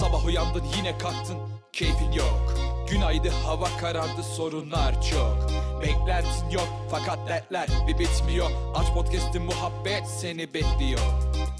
[0.00, 1.38] Sabah uyandın yine kalktın.
[1.72, 2.54] Keyfin yok.
[2.90, 5.36] Günaydın hava karardı sorunlar çok.
[5.82, 8.50] Beklentin yok fakat dertler bir bitmiyor.
[8.74, 11.00] Aç podcast'in muhabbet seni bekliyor.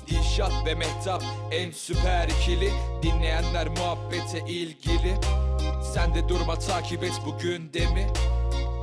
[0.06, 2.70] Dilşat ve Mehtap en süper ikili.
[3.02, 5.14] Dinleyenler muhabbete ilgili.
[5.94, 8.06] Sen de durma takip et bugün demi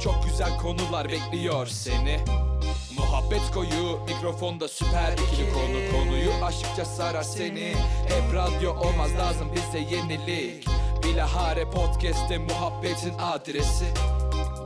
[0.04, 2.20] Çok güzel konular bekliyor seni
[3.32, 5.92] Muhabbet koyu mikrofonda süper ikili konu.
[5.92, 7.74] Konuyu aşıkça sarar seni.
[8.08, 10.68] Hep radyo olmaz lazım bize yenilik.
[11.04, 13.86] Bilahare podcast'te muhabbetin adresi.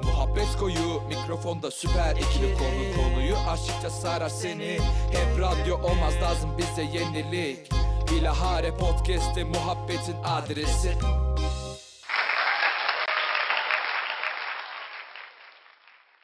[0.03, 3.03] Muhabbet koyu mikrofonda süper ikili konu.
[3.03, 4.77] Konuyu aşıkça sarar seni.
[5.11, 7.71] Hep radyo olmaz lazım bize yenilik.
[8.11, 10.93] Bilahare podcast'te muhabbetin adresi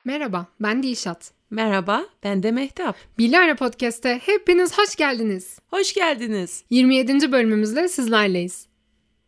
[0.06, 1.32] Merhaba, ben Dilşat.
[1.50, 2.96] Merhaba, ben de Mehtap.
[3.18, 5.60] Bilara Podcast'te hepiniz hoş geldiniz.
[5.68, 6.64] Hoş geldiniz.
[6.70, 7.32] 27.
[7.32, 8.68] bölümümüzle sizlerleyiz.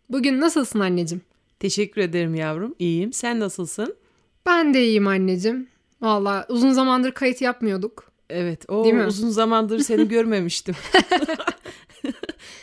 [0.09, 1.22] Bugün nasılsın anneciğim?
[1.59, 2.76] Teşekkür ederim yavrum.
[2.79, 3.13] İyiyim.
[3.13, 3.96] Sen nasılsın?
[4.46, 5.68] Ben de iyiyim anneciğim.
[6.01, 8.12] Valla uzun zamandır kayıt yapmıyorduk.
[8.29, 10.76] Evet, o uzun zamandır seni görmemiştim.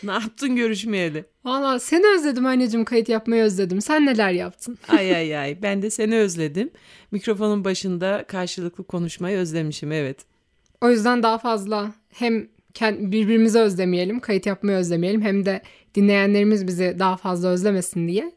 [0.05, 1.25] ne yaptın görüşmeyeli?
[1.45, 3.81] Valla seni özledim anneciğim, kayıt yapmayı özledim.
[3.81, 4.79] Sen neler yaptın?
[4.89, 6.71] Ay ay ay, ben de seni özledim.
[7.11, 10.19] Mikrofonun başında karşılıklı konuşmayı özlemişim, evet.
[10.81, 12.49] O yüzden daha fazla hem
[12.81, 15.63] birbirimizi özlemeyelim, kayıt yapmayı özlemeyelim hem de
[15.95, 18.33] dinleyenlerimiz bizi daha fazla özlemesin diye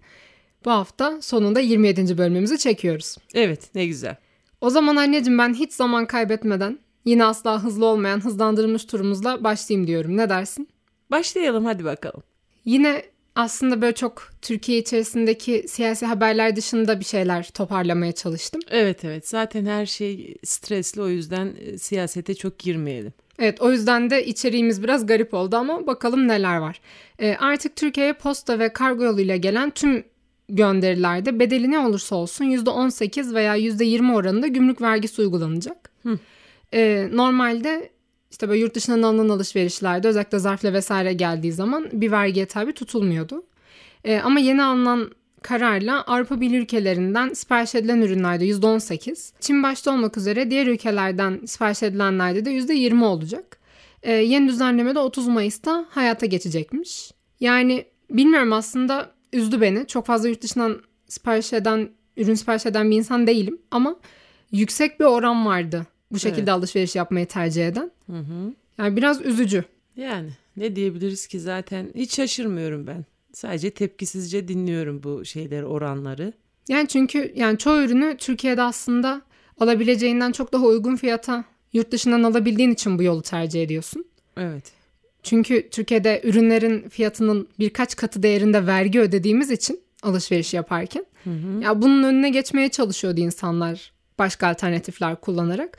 [0.65, 2.17] bu hafta sonunda 27.
[2.17, 3.17] bölümümüzü çekiyoruz.
[3.33, 4.15] Evet, ne güzel.
[4.61, 10.17] O zaman anneciğim ben hiç zaman kaybetmeden yine asla hızlı olmayan hızlandırılmış turumuzla başlayayım diyorum.
[10.17, 10.67] Ne dersin?
[11.13, 12.23] Başlayalım hadi bakalım.
[12.65, 13.03] Yine
[13.35, 18.61] aslında böyle çok Türkiye içerisindeki siyasi haberler dışında bir şeyler toparlamaya çalıştım.
[18.69, 23.13] Evet evet, zaten her şey stresli o yüzden e, siyasete çok girmeyelim.
[23.39, 26.81] Evet o yüzden de içeriğimiz biraz garip oldu ama bakalım neler var.
[27.19, 30.03] Ee, artık Türkiye'ye posta ve kargo yoluyla gelen tüm
[30.49, 35.91] gönderilerde bedeli ne olursa olsun %18 veya %20 oranında gümrük vergisi uygulanacak.
[36.03, 36.19] Hı.
[36.73, 37.92] Ee, normalde
[38.33, 43.43] işte böyle yurt dışından alınan alışverişlerde özellikle zarfla vesaire geldiği zaman bir vergiye tabi tutulmuyordu.
[44.03, 45.11] Ee, ama yeni alınan
[45.41, 51.83] kararla Avrupa Birliği ülkelerinden sipariş edilen ürünlerde %18, Çin başta olmak üzere diğer ülkelerden sipariş
[51.83, 53.57] edilenlerde de %20 olacak.
[54.03, 57.11] Ee, yeni düzenleme de 30 Mayıs'ta hayata geçecekmiş.
[57.39, 59.87] Yani bilmiyorum aslında üzdü beni.
[59.87, 63.95] Çok fazla yurt dışından sipariş eden, ürün sipariş eden bir insan değilim ama
[64.51, 66.49] yüksek bir oran vardı bu şekilde Evet.
[66.49, 67.91] alışveriş yapmayı tercih eden.
[68.09, 68.53] Hı hı.
[68.77, 69.63] Yani biraz üzücü.
[69.95, 73.05] Yani ne diyebiliriz ki zaten hiç şaşırmıyorum ben.
[73.33, 76.33] Sadece tepkisizce dinliyorum bu şeyleri, oranları.
[76.69, 79.21] Yani çünkü yani çoğu ürünü Türkiye'de aslında
[79.59, 84.05] alabileceğinden çok daha uygun fiyata yurt dışından alabildiğin için bu yolu tercih ediyorsun.
[84.37, 84.63] Evet.
[85.23, 91.63] Çünkü Türkiye'de ürünlerin fiyatının birkaç katı değerinde vergi ödediğimiz için alışveriş yaparken Hı hı.
[91.63, 95.77] ya bunun önüne geçmeye çalışıyordu insanlar başka alternatifler kullanarak.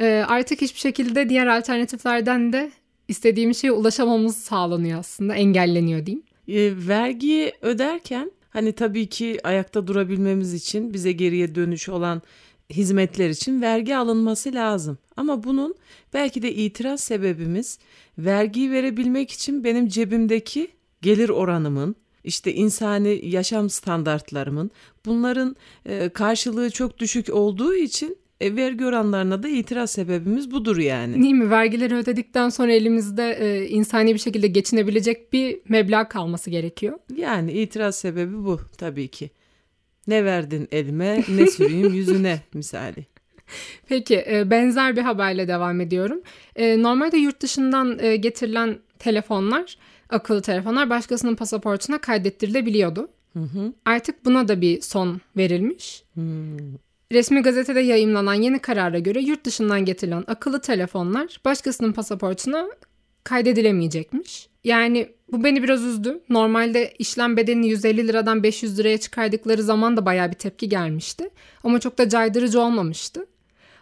[0.00, 2.70] Ee, artık hiçbir şekilde diğer alternatiflerden de
[3.08, 6.24] istediğim şeye ulaşamamız sağlanıyor aslında engelleniyor diyeyim.
[6.48, 12.22] E, vergiyi öderken hani tabii ki ayakta durabilmemiz için bize geriye dönüş olan
[12.70, 14.98] hizmetler için vergi alınması lazım.
[15.16, 15.74] Ama bunun
[16.14, 17.78] belki de itiraz sebebimiz
[18.18, 20.68] vergiyi verebilmek için benim cebimdeki
[21.02, 24.70] gelir oranımın, işte insani yaşam standartlarımın
[25.06, 25.56] bunların
[25.86, 31.22] e, karşılığı çok düşük olduğu için e, vergi oranlarına da itiraz sebebimiz budur yani.
[31.22, 31.50] Değil mi?
[31.50, 36.98] Vergileri ödedikten sonra elimizde e, insani bir şekilde geçinebilecek bir meblağ kalması gerekiyor.
[37.16, 39.30] Yani itiraz sebebi bu tabii ki.
[40.06, 43.06] Ne verdin elime ne süreyim yüzüne misali.
[43.88, 46.20] Peki e, benzer bir haberle devam ediyorum.
[46.56, 49.78] E, Normalde yurt dışından e, getirilen telefonlar,
[50.08, 53.08] akıllı telefonlar başkasının pasaportuna kaydettirilebiliyordu.
[53.32, 53.72] Hı hı.
[53.84, 56.02] Artık buna da bir son verilmiş.
[56.14, 56.56] Hmm.
[57.12, 62.68] Resmi gazetede yayımlanan yeni karara göre yurt dışından getirilen akıllı telefonlar başkasının pasaportuna
[63.24, 64.48] kaydedilemeyecekmiş.
[64.64, 66.20] Yani bu beni biraz üzdü.
[66.28, 71.30] Normalde işlem bedelini 150 liradan 500 liraya çıkardıkları zaman da bayağı bir tepki gelmişti.
[71.64, 73.26] Ama çok da caydırıcı olmamıştı.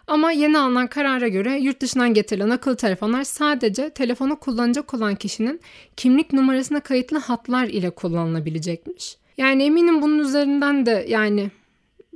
[0.07, 5.61] Ama yeni alınan karara göre yurt dışından getirilen akıllı telefonlar sadece telefonu kullanacak olan kişinin
[5.97, 9.17] kimlik numarasına kayıtlı hatlar ile kullanılabilecekmiş.
[9.37, 11.51] Yani eminim bunun üzerinden de yani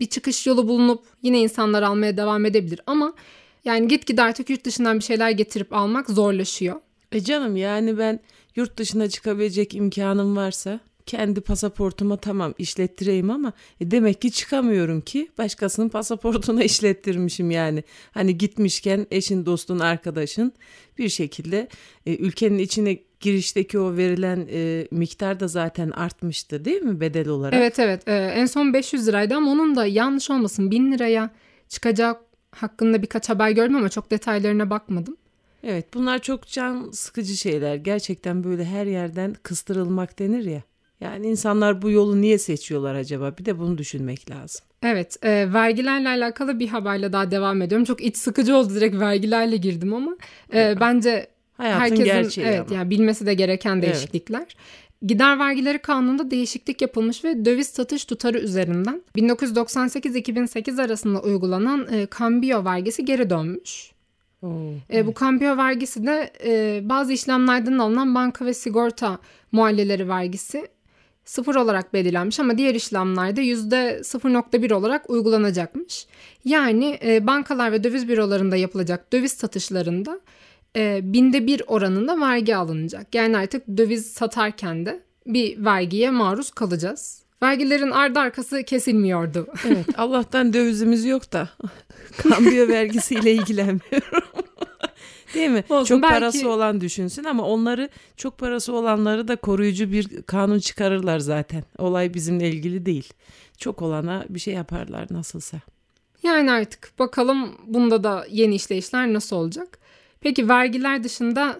[0.01, 3.13] bir çıkış yolu bulunup yine insanlar almaya devam edebilir ama
[3.65, 6.81] yani gitgide artık yurt dışından bir şeyler getirip almak zorlaşıyor.
[7.12, 8.19] E canım yani ben
[8.56, 15.30] yurt dışına çıkabilecek imkanım varsa kendi pasaportuma tamam işlettireyim ama e demek ki çıkamıyorum ki
[15.38, 17.83] başkasının pasaportuna işlettirmişim yani.
[18.12, 20.53] Hani gitmişken eşin, dostun, arkadaşın
[20.98, 21.68] bir şekilde
[22.06, 27.53] e, ülkenin içine girişteki o verilen e, miktar da zaten artmıştı değil mi bedel olarak?
[27.53, 31.29] Evet evet ee, en son 500 liraydı ama onun da yanlış olmasın 1000 liraya
[31.69, 32.21] çıkacak
[32.51, 35.18] hakkında birkaç haber gördüm ama çok detaylarına bakmadım.
[35.63, 37.75] Evet bunlar çok can sıkıcı şeyler.
[37.75, 40.62] Gerçekten böyle her yerden kıstırılmak denir ya.
[41.01, 43.38] Yani insanlar bu yolu niye seçiyorlar acaba?
[43.38, 44.65] Bir de bunu düşünmek lazım.
[44.83, 47.85] Evet, e, vergilerle alakalı bir haberle daha devam ediyorum.
[47.85, 50.17] Çok iç sıkıcı oldu direkt vergilerle girdim ama
[50.53, 51.27] e, bence
[51.61, 52.75] Hayatın herkesin gerçeği evet ama.
[52.75, 54.55] yani bilmesi de gereken değişiklikler.
[55.05, 62.65] Gider vergileri kanununda değişiklik yapılmış ve döviz satış tutarı üzerinden 1998-2008 arasında uygulanan e, kambiyo
[62.65, 63.91] vergisi geri dönmüş.
[64.41, 69.17] Oo, E, bu kambiyo vergisi de e, bazı işlemlerden alınan banka ve sigorta
[69.51, 70.67] muhalleleri vergisi
[71.25, 76.07] sıfır olarak belirlenmiş ama diğer işlemlerde yüzde 0.1 olarak uygulanacakmış.
[76.45, 80.19] Yani e, bankalar ve döviz bürolarında yapılacak döviz satışlarında
[80.75, 83.15] e, binde bir oranında vergi alınacak.
[83.15, 87.21] Yani artık döviz satarken de bir vergiye maruz kalacağız.
[87.44, 89.47] Vergilerin ardı arkası kesilmiyordu.
[89.68, 91.50] Evet Allah'tan dövizimiz yok da
[92.18, 94.23] kambiyo vergisiyle ilgilenmiyorum.
[95.33, 95.63] Değil mi?
[95.69, 100.59] Olsun, çok belki- parası olan düşünsün ama onları çok parası olanları da koruyucu bir kanun
[100.59, 101.63] çıkarırlar zaten.
[101.77, 103.13] Olay bizimle ilgili değil.
[103.57, 105.57] Çok olana bir şey yaparlar nasılsa.
[106.24, 109.79] Yani artık bakalım bunda da yeni işleyişler nasıl olacak.
[110.21, 111.59] Peki vergiler dışında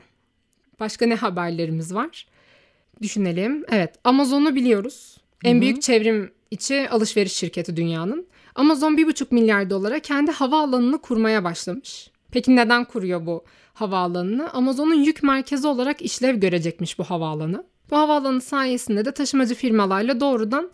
[0.80, 2.28] başka ne haberlerimiz var?
[3.02, 3.66] Düşünelim.
[3.72, 5.18] Evet Amazon'u biliyoruz.
[5.44, 8.28] En büyük çevrim içi alışveriş şirketi dünyanın.
[8.56, 12.12] Amazon 1,5 milyar dolara kendi havaalanını kurmaya başlamış.
[12.32, 13.44] Peki neden kuruyor bu
[13.74, 14.50] havaalanını?
[14.54, 17.64] Amazon'un yük merkezi olarak işlev görecekmiş bu havaalanı.
[17.92, 20.72] Bu havaalanı sayesinde de taşımacı firmalarla doğrudan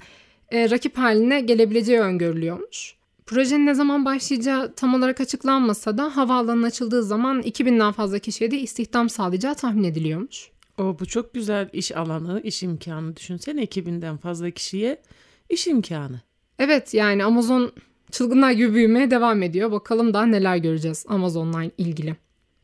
[0.51, 2.96] e, rakip haline gelebileceği öngörülüyormuş.
[3.27, 8.59] Projenin ne zaman başlayacağı tam olarak açıklanmasa da havaalanının açıldığı zaman 2000'den fazla kişiye de
[8.59, 10.51] istihdam sağlayacağı tahmin ediliyormuş.
[10.77, 13.15] O bu çok güzel iş alanı, iş imkanı.
[13.15, 15.01] Düşünsene 2000'den fazla kişiye
[15.49, 16.21] iş imkanı.
[16.59, 17.71] Evet yani Amazon
[18.11, 19.71] çılgınlar gibi büyümeye devam ediyor.
[19.71, 22.15] Bakalım daha neler göreceğiz Amazon'la ilgili.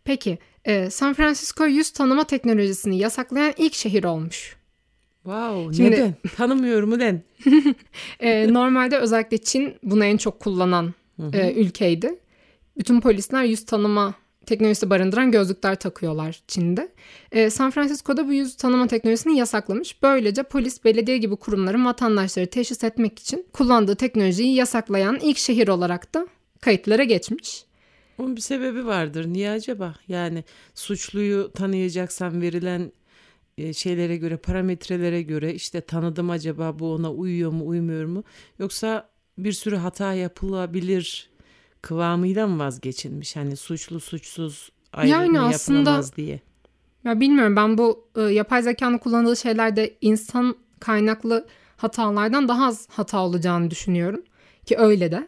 [0.03, 4.55] Peki e, San Francisco yüz tanıma teknolojisini yasaklayan ilk şehir olmuş.
[5.23, 6.15] Wow, Şimdi- neden?
[6.35, 7.21] Tanımıyorum neden?
[8.19, 10.93] E, normalde özellikle Çin bunu en çok kullanan
[11.33, 12.19] e, ülkeydi.
[12.77, 14.13] Bütün polisler yüz tanıma
[14.45, 16.89] teknolojisi barındıran gözlükler takıyorlar Çin'de.
[17.31, 20.01] E, San Francisco'da bu yüz tanıma teknolojisini yasaklamış.
[20.03, 26.13] Böylece polis, belediye gibi kurumların vatandaşları teşhis etmek için kullandığı teknolojiyi yasaklayan ilk şehir olarak
[26.13, 26.27] da
[26.61, 27.65] kayıtlara geçmiş.
[28.17, 29.27] Onun bir sebebi vardır.
[29.27, 29.95] Niye acaba?
[30.07, 30.43] Yani
[30.75, 32.91] suçluyu tanıyacaksan verilen
[33.73, 38.23] şeylere göre, parametrelere göre işte tanıdım acaba bu ona uyuyor mu, uymuyor mu?
[38.59, 41.29] Yoksa bir sürü hata yapılabilir
[41.81, 43.35] kıvamıyla mı vazgeçilmiş?
[43.35, 46.39] Hani suçlu suçsuz ayrımı Yani aslında- yapılamaz diye.
[47.03, 51.47] Ya bilmiyorum ben bu e, yapay zekanın kullanıldığı şeylerde insan kaynaklı
[51.77, 54.21] hatalardan daha az hata olacağını düşünüyorum.
[54.65, 55.27] Ki öyle de.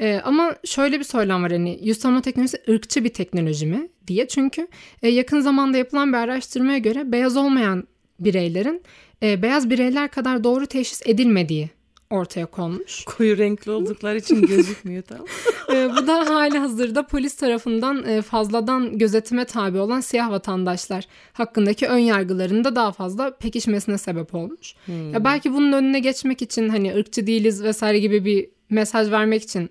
[0.00, 4.28] E, ama şöyle bir söylem var hani yüz tanıma teknolojisi ırkçı bir teknoloji mi diye.
[4.28, 4.68] Çünkü
[5.02, 7.84] e, yakın zamanda yapılan bir araştırmaya göre beyaz olmayan
[8.20, 8.82] bireylerin
[9.22, 11.70] e, beyaz bireyler kadar doğru teşhis edilmediği
[12.10, 13.04] ortaya konmuş.
[13.16, 15.26] Koyu renkli oldukları için gözükmüyor tamam.
[15.72, 21.86] E, bu da hali hazırda polis tarafından e, fazladan gözetime tabi olan siyah vatandaşlar hakkındaki
[21.86, 24.74] ön yargıların da daha fazla pekişmesine sebep olmuş.
[25.12, 29.70] Ya belki bunun önüne geçmek için hani ırkçı değiliz vesaire gibi bir mesaj vermek için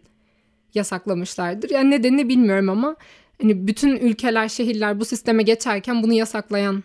[0.76, 1.70] yasaklamışlardır.
[1.70, 2.96] Yani nedenini bilmiyorum ama
[3.42, 6.84] hani bütün ülkeler, şehirler bu sisteme geçerken bunu yasaklayan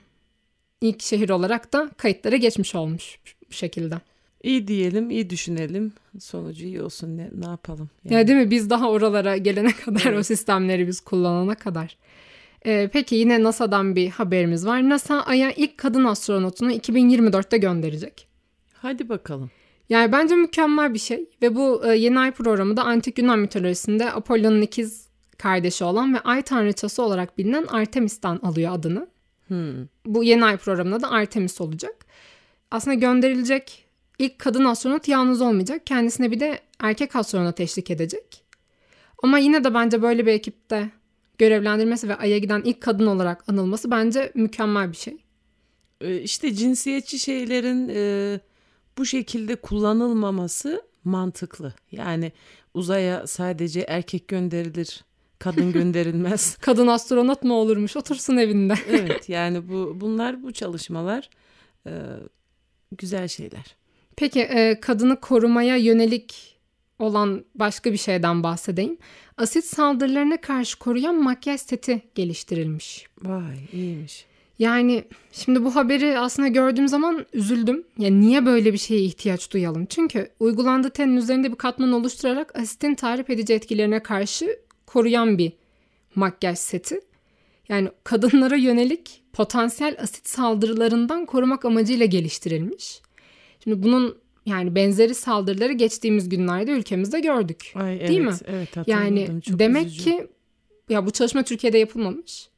[0.81, 3.19] ilk şehir olarak da kayıtlara geçmiş olmuş
[3.49, 3.95] bu şekilde.
[4.43, 5.93] İyi diyelim, iyi düşünelim.
[6.21, 7.91] Sonucu iyi olsun ne, ne yapalım?
[8.05, 8.15] Yani.
[8.15, 8.51] Ya değil mi?
[8.51, 10.27] Biz daha oralara gelene kadar o Evet.
[10.27, 11.97] sistemleri biz kullanana kadar.
[12.67, 14.89] Ee, peki yine NASA'dan bir haberimiz var.
[14.89, 18.29] NASA Ay'a ilk kadın astronotunu 2024'te gönderecek.
[18.75, 19.51] Hadi bakalım.
[19.89, 24.13] Yani bence mükemmel bir şey ve bu e, yeni ay programı da antik Yunan mitolojisinde
[24.13, 29.09] Apollo'nun ikiz kardeşi olan ve ay tanrıçası olarak bilinen Artemis'ten alıyor adını.
[29.49, 29.87] Hmm.
[30.07, 32.07] Bu yeni ay programında da Artemis olacak.
[32.71, 33.85] Aslında gönderilecek
[34.19, 35.87] ilk kadın astronot yalnız olmayacak.
[35.87, 38.45] Kendisine bir de erkek astronot eşlik edecek.
[39.23, 40.91] Ama yine de bence böyle bir ekipte
[41.39, 45.17] görevlendirmesi ve Ay'a giden ilk kadın olarak anılması bence mükemmel bir şey.
[46.01, 48.41] Ee, işte cinsiyetçi şeylerin e,
[48.99, 51.75] bu şekilde kullanılmaması mantıklı.
[51.93, 52.33] Yani
[52.75, 55.05] uzaya sadece erkek gönderilir,
[55.39, 56.57] kadın gönderilmez.
[56.57, 58.75] Kadın astronot mu olurmuş otursun evinde.
[58.89, 61.31] evet yani bu bunlar bu çalışmalar
[61.87, 61.93] e,
[62.99, 63.77] güzel şeyler.
[64.17, 66.59] Peki e, kadını korumaya yönelik
[66.99, 68.99] olan başka bir şeyden bahsedeyim.
[69.37, 73.07] Asit saldırılarına karşı koruyan makyaj seti geliştirilmiş.
[73.23, 74.28] Vay iyiymiş.
[74.59, 77.85] Yani şimdi bu haberi aslında gördüğüm zaman üzüldüm.
[77.99, 79.87] Yani niye böyle bir şeye ihtiyaç duyalım?
[79.87, 85.53] Çünkü uygulandığı tenin üzerinde bir katman oluşturarak asitin tarif edici etkilerine karşı koruyan bir
[86.15, 87.01] makyaj seti.
[87.69, 93.01] Yani kadınlara yönelik potansiyel asit saldırılarından korumak amacıyla geliştirilmiş.
[93.65, 97.73] Şimdi bunun yani benzeri saldırıları geçtiğimiz günlerde ülkemizde gördük.
[97.75, 98.39] Ay, Değil evet, mi?
[98.47, 100.05] Evet Yani demek üzücü.
[100.05, 100.27] ki
[100.89, 102.49] ya bu çalışma Türkiye'de yapılmamış.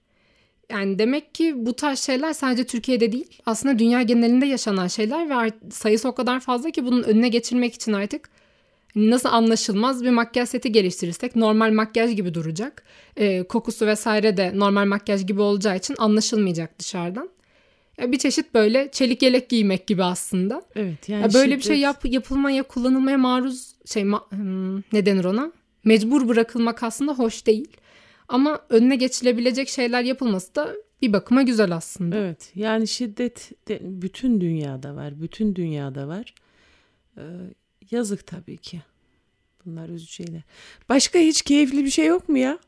[0.71, 5.53] Yani demek ki bu tarz şeyler sadece Türkiye'de değil aslında dünya genelinde yaşanan şeyler ve
[5.71, 8.29] sayısı o kadar fazla ki bunun önüne geçirmek için artık
[8.95, 12.83] nasıl anlaşılmaz bir makyaj seti geliştirirsek normal makyaj gibi duracak.
[13.17, 17.31] Ee, kokusu vesaire de normal makyaj gibi olacağı için anlaşılmayacak dışarıdan.
[17.99, 20.63] Ya bir çeşit böyle çelik yelek giymek gibi aslında.
[20.77, 25.07] Evet yani Ya böyle bir şey şiddet- yap, yapılmaya, kullanılmaya maruz şey ma- hmm, ne
[25.07, 25.53] denir ona?
[25.85, 27.69] Mecbur bırakılmak aslında hoş değil.
[28.31, 32.17] Ama önüne geçilebilecek şeyler yapılması da bir bakıma güzel aslında.
[32.17, 35.23] Evet yani şiddet de bütün dünyada var.
[35.23, 36.35] Bütün dünyada var.
[37.17, 37.23] Ee,
[37.91, 38.83] yazık tabii ki.
[39.67, 40.43] Bunlar üzücü şeyler.
[40.89, 42.59] Başka hiç keyifli bir şey yok mu ya?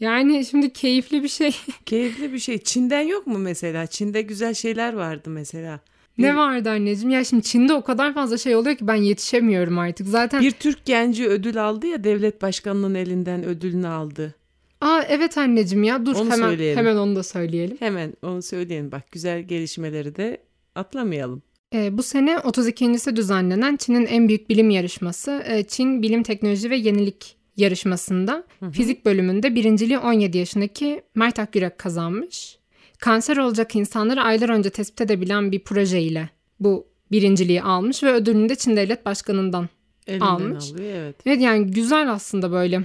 [0.00, 1.56] Yani şimdi keyifli bir şey.
[1.86, 2.58] Keyifli bir şey.
[2.58, 3.86] Çin'den yok mu mesela?
[3.86, 5.80] Çin'de güzel şeyler vardı mesela.
[6.18, 7.10] ne vardı anneciğim?
[7.10, 10.06] Ya şimdi Çin'de o kadar fazla şey oluyor ki ben yetişemiyorum artık.
[10.08, 14.34] Zaten Bir Türk genci ödül aldı ya devlet başkanının elinden ödülünü aldı.
[14.80, 16.78] Aa evet anneciğim ya dur Onu hemen söyleyelim.
[16.78, 17.76] hemen onu da söyleyelim.
[17.80, 20.38] Hemen onu söyleyin bak güzel gelişmeleri de
[20.74, 21.42] atlamayalım.
[21.74, 26.76] Ee, bu sene 32.si düzenlenen Çin'in en büyük bilim yarışması e, Çin Bilim Teknoloji ve
[26.76, 32.58] Yenilik yarışmasında fizik bölümünde birinciliği 17 yaşındaki Mert Akgürek kazanmış.
[32.98, 36.28] Kanser olacak insanları aylar önce tespit edebilen bir projeyle
[36.60, 39.68] bu birinciliği almış ve ödülünü de Çin Devlet Başkanı'ndan.
[40.06, 40.72] Elinden Almış.
[40.72, 41.16] alıyor evet.
[41.26, 42.82] Evet yani güzel aslında böyle.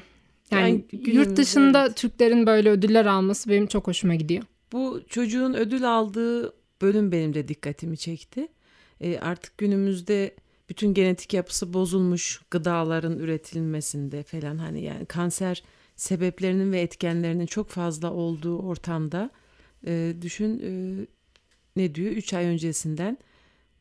[0.52, 1.98] Yani, Yani yurt dışında evet.
[1.98, 4.44] Türklerin böyle ödüller alması benim çok hoşuma gidiyor.
[4.72, 8.48] Bu çocuğun ödül aldığı bölüm benim de dikkatimi çekti.
[9.02, 10.36] E, artık günümüzde
[10.70, 15.64] bütün genetik yapısı bozulmuş gıdaların üretilmesinde falan hani yani kanser
[15.96, 19.30] sebeplerinin ve etkenlerinin çok fazla olduğu ortamda
[19.88, 20.72] e, düşün e,
[21.76, 23.18] ne diyor 3 ay öncesinden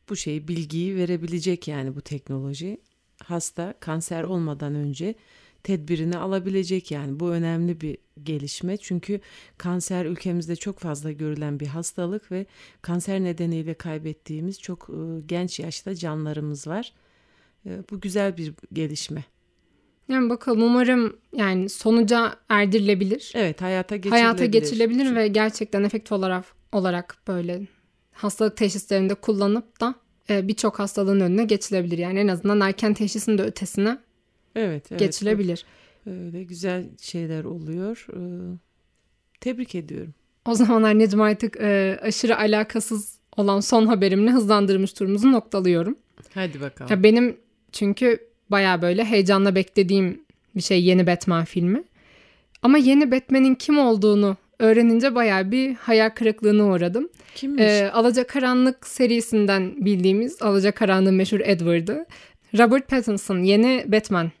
[0.09, 2.77] bu şeyi bilgiyi verebilecek yani bu teknoloji
[3.23, 5.15] hasta kanser olmadan önce
[5.63, 9.19] tedbirini alabilecek yani bu önemli bir gelişme çünkü
[9.57, 12.45] kanser ülkemizde çok fazla görülen bir hastalık ve
[12.81, 16.93] kanser nedeniyle kaybettiğimiz çok e, genç yaşta canlarımız var.
[17.65, 19.23] E, bu güzel bir gelişme.
[20.09, 23.31] Yani bakalım umarım yani sonuca erdirilebilir.
[23.35, 24.23] Evet hayata geçirilebilir.
[24.23, 27.67] hayata geçilebilir ve gerçekten efektif olarak olarak böyle
[28.11, 29.95] hastalık teşhislerinde kullanıp da
[30.29, 31.97] e, birçok hastalığın önüne geçilebilir.
[31.97, 33.97] Yani en azından erken teşhisin de ötesine
[34.55, 35.65] evet, evet, geçilebilir.
[36.05, 38.07] Öyle güzel şeyler oluyor.
[38.13, 38.19] E,
[39.41, 40.13] tebrik ediyorum.
[40.45, 45.97] O zaman anneciğim artık e, aşırı alakasız olan son haberimle hızlandırmış turumuzu noktalıyorum.
[46.33, 46.91] Hadi bakalım.
[46.91, 47.37] Ya benim
[47.71, 50.21] çünkü baya böyle heyecanla beklediğim
[50.55, 51.83] bir şey yeni Batman filmi.
[52.61, 57.09] Ama yeni Batman'in kim olduğunu öğrenince baya bir hayal kırıklığına uğradım.
[57.35, 57.63] Kimmiş?
[57.63, 62.05] Ee, Alacakaranlık serisinden bildiğimiz Alacakaranlığın meşhur Edward'ı.
[62.57, 64.31] Robert Pattinson yeni Batman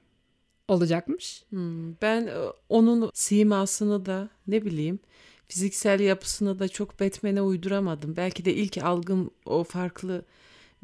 [0.69, 1.43] olacakmış.
[1.49, 2.35] Hmm, ben e,
[2.69, 4.99] onun simasını da ne bileyim
[5.47, 8.15] fiziksel yapısını da çok Batman'e uyduramadım.
[8.17, 10.25] Belki de ilk algım o farklı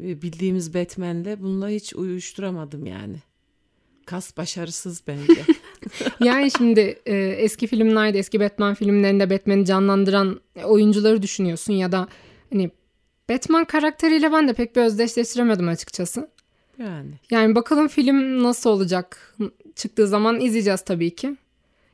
[0.04, 3.18] e, bildiğimiz Batman'le bununla hiç uyuşturamadım yani.
[4.06, 5.42] Kas başarısız bence.
[6.20, 12.08] Yani şimdi e, eski filmlerde, eski Batman filmlerinde Batman'i canlandıran oyuncuları düşünüyorsun ya da
[12.54, 12.72] hani
[13.30, 16.30] Batman karakteriyle ben de pek bir özdeşleştiremedim açıkçası.
[16.80, 17.12] yani.
[17.32, 19.36] Yani bakalım film nasıl olacak?
[19.76, 21.28] Çıktığı zaman izleyeceğiz tabii ki.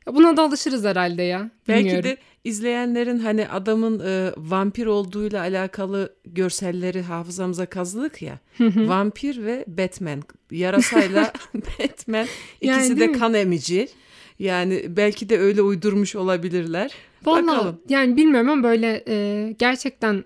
[0.07, 1.49] Ya buna da alışırız herhalde ya.
[1.67, 2.09] Belki Bilmiyorum.
[2.09, 8.39] de izleyenlerin hani adamın e, vampir olduğuyla alakalı görselleri hafızamıza kazıdık ya.
[8.59, 10.23] vampir ve Batman.
[10.51, 12.25] Yarasayla Batman
[12.61, 13.19] Yani ikisi değil de mi?
[13.19, 13.87] kan emici.
[14.39, 16.91] Yani belki de öyle uydurmuş olabilirler.
[17.25, 17.81] Vallahi Bakalım.
[17.89, 20.23] yani bilmiyorum ama böyle e, gerçekten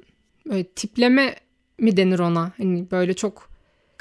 [0.50, 1.36] böyle tipleme
[1.80, 2.52] mi denir ona?
[2.58, 3.50] Hani böyle çok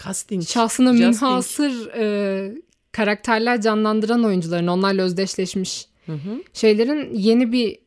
[0.05, 0.43] Casting.
[0.47, 1.07] şahsına Casting.
[1.23, 2.55] münhasır e,
[2.95, 6.43] karakterler canlandıran oyuncuların onlarla özdeşleşmiş Hı hı.
[6.53, 7.79] şeylerin yeni bir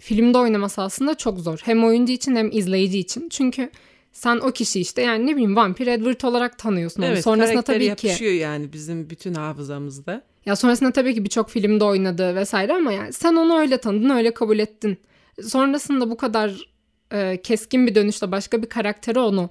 [0.00, 1.58] filmde oynaması aslında çok zor.
[1.64, 3.28] Hem oyuncu için hem izleyici için.
[3.28, 3.70] Çünkü
[4.12, 7.10] sen o kişi işte yani ne bileyim vampir Edward olarak tanıyorsun onu.
[7.10, 10.22] Evet, Sonrasında tabii ki yapışıyor yani bizim bütün hafızamızda.
[10.46, 14.34] ya sonrasında tabii ki birçok filmde oynadı vesaire ama yani sen onu öyle tanıdın, öyle
[14.34, 14.98] kabul ettin.
[15.42, 16.70] Sonrasında bu kadar
[17.12, 19.50] e, keskin bir dönüşle başka bir karaktere onu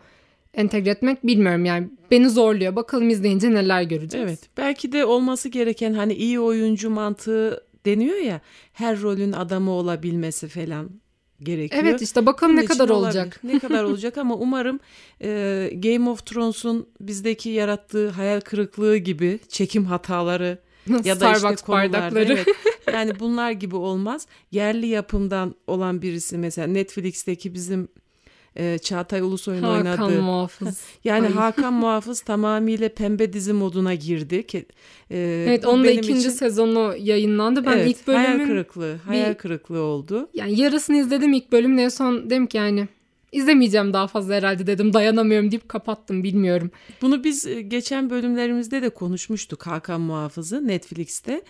[0.55, 2.75] entegre etmek bilmiyorum yani beni zorluyor.
[2.75, 4.27] Bakalım izleyince neler göreceğiz.
[4.29, 4.39] Evet.
[4.57, 8.41] Belki de olması gereken hani iyi oyuncu mantığı deniyor ya
[8.73, 10.89] her rolün adamı olabilmesi falan.
[11.41, 11.83] gerekiyor.
[11.83, 13.19] Evet işte bakalım Bunun ne kadar olabilir.
[13.19, 13.39] olacak.
[13.43, 14.79] Ne kadar olacak ama umarım
[15.21, 20.57] e, Game of Thrones'un bizdeki yarattığı hayal kırıklığı gibi çekim hataları
[21.03, 22.33] ya da Starbucks işte bardakları.
[22.33, 22.47] evet,
[22.93, 24.27] yani bunlar gibi olmaz.
[24.51, 27.87] Yerli yapımdan olan birisi mesela Netflix'teki bizim
[28.55, 30.81] e, Çağatay Ulusoy'un Hakan oynadığı Muhafız.
[31.03, 31.33] yani Ay.
[31.33, 34.35] Hakan Muhafız tamamıyla pembe dizi moduna girdi.
[34.35, 34.65] Ke-
[35.11, 37.65] e, Evet onun da ikinci için- sezonu yayınlandı.
[37.65, 40.29] Ben evet, ilk bölümün hayal kırıklığı, hayal kırıklığı oldu.
[40.33, 42.87] yani yarısını izledim ilk bölümün en son dedim ki yani
[43.31, 46.71] izlemeyeceğim daha fazla herhalde dedim dayanamıyorum deyip kapattım bilmiyorum.
[47.01, 51.41] Bunu biz e, geçen bölümlerimizde de konuşmuştuk Hakan Muhafız'ı Netflix'te.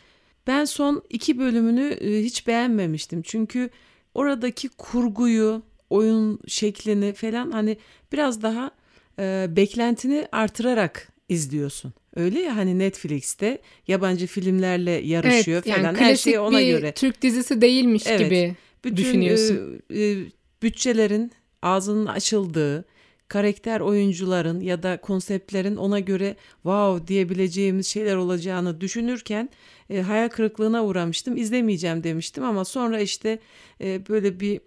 [0.48, 3.22] Ben son iki bölümünü e, hiç beğenmemiştim.
[3.22, 3.70] Çünkü
[4.14, 7.78] oradaki kurguyu, oyun şeklini falan hani
[8.12, 8.72] biraz daha
[9.20, 11.94] e, beklentini artırarak izliyorsun.
[12.16, 16.68] Öyle ya hani Netflix'te yabancı filmlerle yarışıyor evet, yani falan her klasik şey ona bir
[16.68, 16.92] göre.
[16.92, 18.20] Türk dizisi değilmiş Evet.
[18.20, 18.56] gibi.
[18.84, 19.82] Bütün düşünüyorsun.
[19.90, 20.18] e, e,
[20.64, 22.86] bütçelerin ağzının açıldığı,
[23.28, 29.50] karakter oyuncuların ya da konseptlerin ona göre wow diyebileceğimiz şeyler olacağını düşünürken
[29.90, 31.38] e, hayal kırıklığına uğramıştım.
[31.38, 33.40] İzlemeyeceğim demiştim ama sonra işte
[33.82, 34.62] e, böyle bir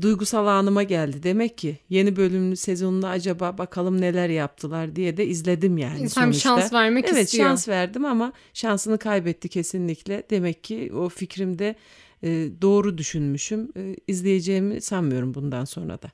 [0.00, 1.22] duygusal anıma geldi.
[1.22, 6.40] Demek ki yeni bölümün sezonunda acaba bakalım neler yaptılar diye de izledim yani İnsan sonuçta.
[6.40, 7.48] şans vermek evet, istiyor.
[7.48, 10.22] şans verdim ama şansını kaybetti kesinlikle.
[10.30, 11.74] Demek ki o fikrimde
[12.22, 13.68] e, doğru düşünmüşüm.
[13.76, 16.10] E, izleyeceğimi sanmıyorum bundan sonra da.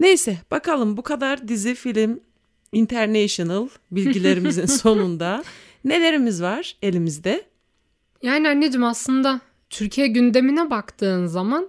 [0.00, 2.20] Neyse bakalım bu kadar dizi, film,
[2.72, 5.44] international bilgilerimizin sonunda
[5.84, 7.44] nelerimiz var elimizde?
[8.22, 9.40] Yani anneciğim aslında
[9.70, 11.68] Türkiye gündemine baktığın zaman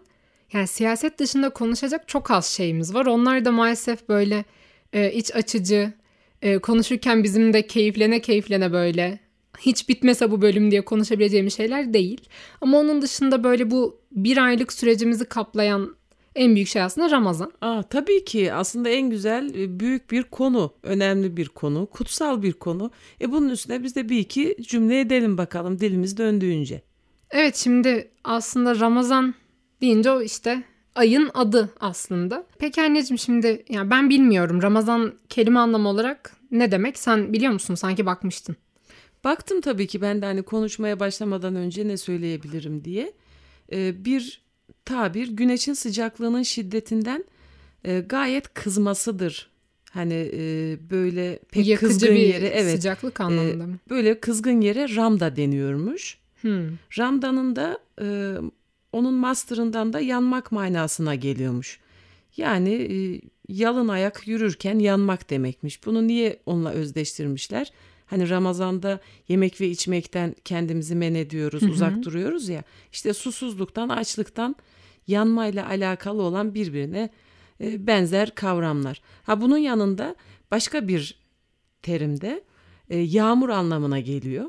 [0.54, 3.06] yani siyaset dışında konuşacak çok az şeyimiz var.
[3.06, 4.46] Onlar da maalesef böyle
[4.94, 5.94] e, iç açıcı,
[6.42, 9.20] e, konuşurken bizim de keyiflene keyiflene böyle
[9.60, 12.22] hiç bitmese bu bölüm diye konuşabileceğimiz şeyler değil.
[12.62, 15.96] Ama onun dışında böyle bu bir aylık sürecimizi kaplayan
[16.36, 17.52] en büyük şey aslında Ramazan.
[17.62, 22.54] Aa, tabii ki aslında en güzel e, büyük bir konu, önemli bir konu, kutsal bir
[22.54, 22.92] konu.
[23.22, 26.82] E bunun üstüne biz de bir iki cümle edelim bakalım dilimiz döndüğünce.
[27.32, 29.36] Evet şimdi aslında Ramazan
[29.84, 30.64] deyince o işte
[30.96, 32.46] ayın adı aslında.
[32.60, 37.00] Peki anneciğim şimdi yani ben bilmiyorum Ramazan kelime anlamı olarak ne demek?
[37.00, 37.76] Sen biliyor musun?
[37.76, 38.56] Sanki bakmıştın.
[39.24, 43.14] Baktım tabii ki ben de hani konuşmaya başlamadan önce ne söyleyebilirim diye.
[43.72, 44.42] Ee, bir
[44.86, 47.24] tabir güneşin sıcaklığının şiddetinden
[47.84, 49.50] e, gayet kızmasıdır.
[49.92, 53.78] Hani e, böyle pek Yakıcı kızgın bir yere evet sıcaklık anlamında mı?
[53.90, 56.18] böyle kızgın yere ramda deniyormuş.
[56.42, 56.70] Hmm.
[56.98, 58.38] Ramdanın da e,
[58.94, 61.80] onun master'ından da yanmak manasına geliyormuş.
[62.38, 65.86] Yani e, yalın ayak yürürken yanmak demekmiş.
[65.86, 67.72] Bunu niye onunla özdeştirmişler?
[68.06, 72.64] Hani Ramazan'da yemek ve içmekten kendimizi men ediyoruz, uzak duruyoruz ya.
[72.92, 74.56] İşte susuzluktan, açlıktan
[75.08, 77.10] yanmayla alakalı olan birbirine
[77.62, 79.02] e, benzer kavramlar.
[79.24, 80.16] Ha bunun yanında
[80.52, 81.20] başka bir
[81.82, 82.44] terimde
[82.90, 84.46] e, yağmur anlamına geliyor.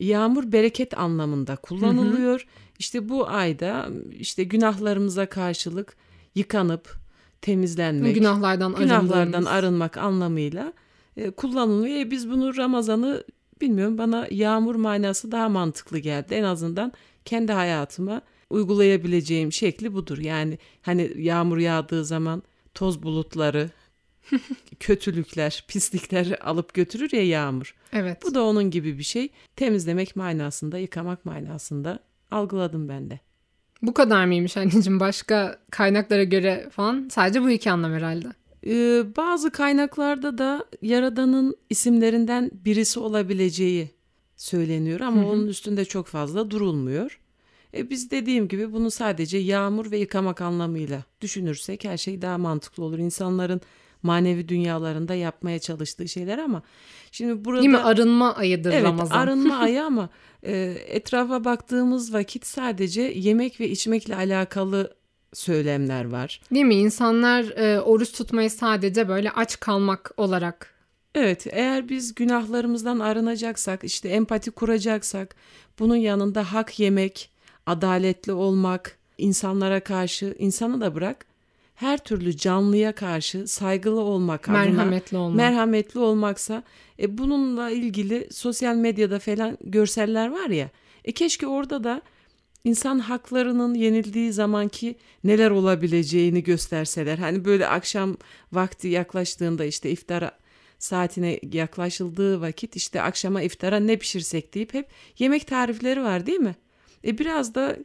[0.00, 2.46] Yağmur bereket anlamında kullanılıyor.
[2.78, 5.96] İşte bu ayda işte günahlarımıza karşılık
[6.34, 6.96] yıkanıp
[7.42, 10.72] temizlenmek, Günahlardan, günahlardan arınmak anlamıyla
[11.16, 11.96] e, kullanılıyor.
[11.96, 13.24] E, biz bunu Ramazan'ı
[13.60, 16.34] bilmiyorum bana yağmur manası daha mantıklı geldi.
[16.34, 16.92] En azından
[17.24, 20.18] kendi hayatıma uygulayabileceğim şekli budur.
[20.18, 22.42] Yani hani yağmur yağdığı zaman
[22.74, 23.70] toz bulutları,
[24.80, 27.74] kötülükler, pislikler alıp götürür ya yağmur.
[27.92, 28.22] Evet.
[28.22, 29.28] Bu da onun gibi bir şey.
[29.56, 31.98] Temizlemek manasında, yıkamak manasında
[32.30, 33.20] algıladım ben de.
[33.82, 35.00] Bu kadar mıymış anneciğim?
[35.00, 38.28] Başka kaynaklara göre falan sadece bu iki anlam herhalde.
[38.66, 43.90] Ee, bazı kaynaklarda da Yaradan'ın isimlerinden birisi olabileceği
[44.36, 47.20] söyleniyor ama onun üstünde çok fazla durulmuyor.
[47.76, 52.84] E biz dediğim gibi bunu sadece yağmur ve yıkamak anlamıyla düşünürsek her şey daha mantıklı
[52.84, 52.98] olur.
[52.98, 53.60] İnsanların
[54.04, 56.62] manevi dünyalarında yapmaya çalıştığı şeyler ama
[57.12, 57.78] şimdi burada Değil mi?
[57.78, 59.18] Arınma ayıdır Evet Ramazan.
[59.18, 60.08] arınma ayı ama
[60.42, 64.94] e, etrafa baktığımız vakit sadece yemek ve içmekle alakalı
[65.32, 66.40] söylemler var.
[66.54, 66.74] Değil mi?
[66.74, 70.74] İnsanlar e, oruç tutmayı sadece böyle aç kalmak olarak
[71.14, 75.36] Evet eğer biz günahlarımızdan arınacaksak işte empati kuracaksak
[75.78, 77.30] bunun yanında hak yemek,
[77.66, 81.26] adaletli olmak, insanlara karşı insanı da bırak
[81.74, 85.36] her türlü canlıya karşı saygılı olmak adına merhametli olmak.
[85.36, 86.62] merhametli olmaksa
[87.00, 90.70] e, bununla ilgili sosyal medyada falan görseller var ya
[91.04, 92.02] e, keşke orada da
[92.64, 97.18] insan haklarının yenildiği zamanki neler olabileceğini gösterseler.
[97.18, 98.16] Hani böyle akşam
[98.52, 100.38] vakti yaklaştığında işte iftara
[100.78, 106.56] saatine yaklaşıldığı vakit işte akşama iftara ne pişirsek deyip hep yemek tarifleri var değil mi?
[107.04, 107.76] E biraz da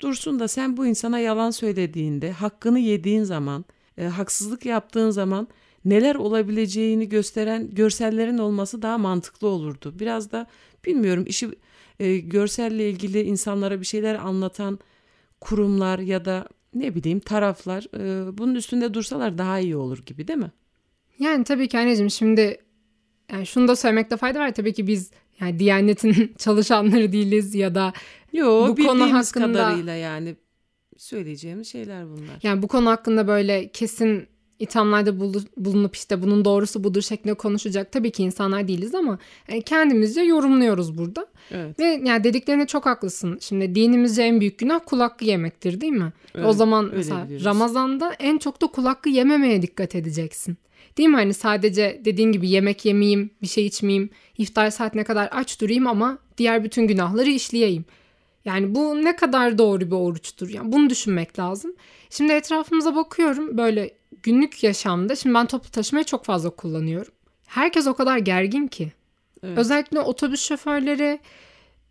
[0.00, 3.64] Dursun da sen bu insana yalan söylediğinde, hakkını yediğin zaman,
[3.98, 5.48] e, haksızlık yaptığın zaman
[5.84, 9.94] neler olabileceğini gösteren görsellerin olması daha mantıklı olurdu.
[9.98, 10.46] Biraz da
[10.86, 11.50] bilmiyorum işi
[12.00, 14.78] e, görselle ilgili insanlara bir şeyler anlatan
[15.40, 20.38] kurumlar ya da ne bileyim taraflar e, bunun üstünde dursalar daha iyi olur gibi değil
[20.38, 20.52] mi?
[21.18, 22.58] Yani tabii ki anneciğim şimdi
[23.32, 24.54] yani şunu da söylemekte fayda var.
[24.54, 27.92] Tabii ki biz yani Diyanet'in çalışanları değiliz ya da
[28.32, 30.36] Yo, bu konu hakkında kadarıyla yani
[30.96, 32.38] söyleyeceğimiz şeyler bunlar.
[32.42, 34.26] yani bu konu hakkında böyle kesin
[34.58, 39.18] ithamlarda bulu- bulunup işte bunun doğrusu budur şeklinde konuşacak tabii ki insanlar değiliz ama
[39.48, 41.26] yani kendimizce yorumluyoruz burada.
[41.50, 41.78] Evet.
[41.78, 43.38] Ve yani dediklerine çok haklısın.
[43.40, 46.12] Şimdi dinimizce en büyük günah kul hakkı yemektir değil mi?
[46.34, 47.26] Evet, o zaman öyle mesela.
[47.44, 50.56] Ramazan'da en çok da kul hakkı yememeye dikkat edeceksin.
[50.98, 51.14] Değil mi?
[51.14, 56.18] Hani sadece dediğin gibi yemek yemeyeyim, bir şey içmeyeyim, iftar saatine kadar aç durayım ama
[56.38, 57.84] diğer bütün günahları işleyeyim.
[58.44, 60.48] Yani bu ne kadar doğru bir oruçtur?
[60.48, 61.72] Yani bunu düşünmek lazım.
[62.10, 63.90] Şimdi etrafımıza bakıyorum böyle
[64.22, 65.16] günlük yaşamda.
[65.16, 67.12] Şimdi ben toplu taşımayı çok fazla kullanıyorum.
[67.46, 68.92] Herkes o kadar gergin ki.
[69.42, 69.58] Evet.
[69.58, 71.18] Özellikle otobüs şoförleri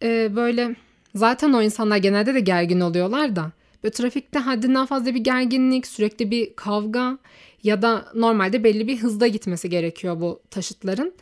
[0.04, 0.76] e, böyle
[1.16, 3.52] zaten o insanlar genelde de gergin oluyorlar da
[3.84, 7.18] böyle trafikte haddinden fazla bir gerginlik, sürekli bir kavga
[7.64, 11.14] ya da normalde belli bir hızda gitmesi gerekiyor bu taşıtların.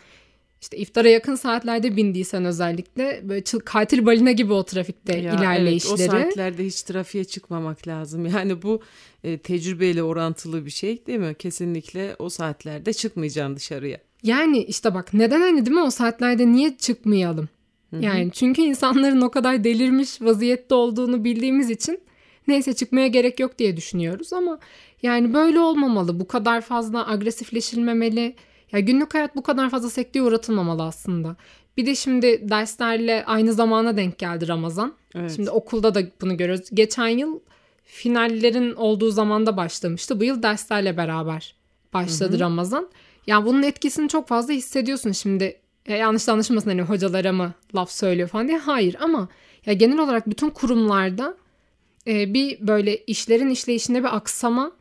[0.62, 6.02] İşte iftara yakın saatlerde bindiysen özellikle böyle katil balina gibi o trafikte Ya ilerleyişleri.
[6.02, 8.26] Evet, o saatlerde hiç trafiğe çıkmamak lazım.
[8.26, 8.82] Yani bu
[9.24, 11.36] e, tecrübeyle orantılı bir şey değil mi?
[11.40, 13.98] Kesinlikle o saatlerde çıkmayacaksın dışarıya.
[14.24, 17.50] Yani işte bak neden hani değil mi o saatlerde niye çıkmayalım?
[18.00, 22.00] Yani çünkü insanların o kadar delirmiş vaziyette olduğunu bildiğimiz için
[22.48, 24.60] neyse çıkmaya gerek yok diye düşünüyoruz ama
[25.04, 26.20] yani böyle olmamalı.
[26.20, 28.36] Bu kadar fazla agresifleşilmemeli.
[28.72, 31.36] Ya günlük hayat bu kadar fazla sekteye uğratılmamalı aslında.
[31.78, 34.94] Bir de şimdi derslerle aynı zamana denk geldi Ramazan.
[35.16, 35.32] Evet.
[35.36, 36.70] Şimdi okulda da bunu görüyoruz.
[36.74, 37.40] Geçen yıl
[37.84, 40.20] finallerin olduğu zamanda başlamıştı.
[40.20, 41.56] Bu yıl derslerle beraber
[41.94, 42.90] başladı Ramazan.
[43.28, 45.60] Yani bunun etkisini çok fazla hissediyorsun şimdi.
[45.86, 48.58] E, yanlış anlaşılmasın hani hocalara mı laf söylüyor falan diye.
[48.58, 49.30] Hayır ama
[49.66, 51.38] ya genel olarak bütün kurumlarda
[52.08, 54.72] e, bir böyle işlerin işleyişinde bir aksama,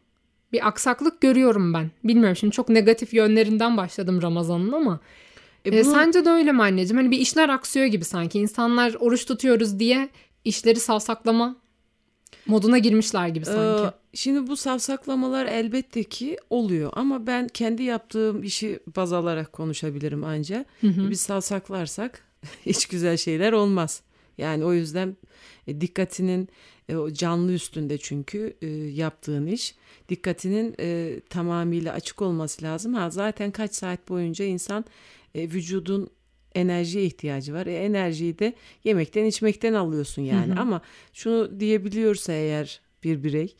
[0.52, 1.90] bir aksaklık görüyorum ben.
[2.04, 5.00] Bilmiyorum şimdi çok negatif yönlerinden başladım Ramazan'ın ama
[5.64, 6.96] E, e, bunu- sence de öyle mi anneciğim?
[6.96, 8.38] Hani bir işler aksıyor gibi sanki.
[8.38, 10.08] İnsanlar oruç tutuyoruz diye
[10.44, 11.56] işleri savsaklama
[12.46, 13.84] moduna girmişler gibi sanki.
[13.86, 20.24] Ee, Şimdi bu savsaklamalar elbette ki oluyor ama ben kendi yaptığım işi baz alarak konuşabilirim
[20.24, 20.64] anca.
[20.82, 22.24] Biz savsaklarsak
[22.66, 24.02] hiç güzel şeyler olmaz.
[24.38, 25.16] Yani o yüzden
[25.66, 29.74] e, dikkatinin e, o canlı üstünde çünkü e, yaptığın iş
[30.08, 32.94] dikkatinin e, tamamıyla açık olması lazım.
[32.94, 34.84] Ha zaten kaç saat boyunca insan
[35.34, 36.10] e, vücudun
[36.54, 37.66] enerjiye ihtiyacı var.
[37.66, 40.54] E, enerjiyi de yemekten içmekten alıyorsun yani.
[40.54, 40.80] Ama
[41.12, 43.54] şunu diyebiliyorsa eğer bir birey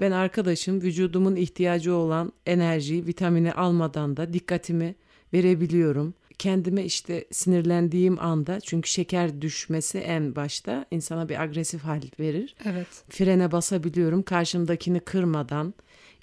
[0.00, 4.94] ben arkadaşım vücudumun ihtiyacı olan enerjiyi, vitamini almadan da dikkatimi
[5.32, 6.14] verebiliyorum.
[6.38, 12.54] Kendime işte sinirlendiğim anda çünkü şeker düşmesi en başta insana bir agresif hal verir.
[12.64, 12.86] Evet.
[13.08, 15.74] Frene basabiliyorum karşımdakini kırmadan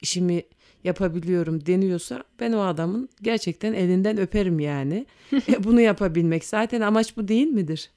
[0.02, 0.43] işimi
[0.84, 5.06] yapabiliyorum deniyorsa ben o adamın gerçekten elinden öperim yani.
[5.49, 7.91] E, bunu yapabilmek zaten amaç bu değil midir?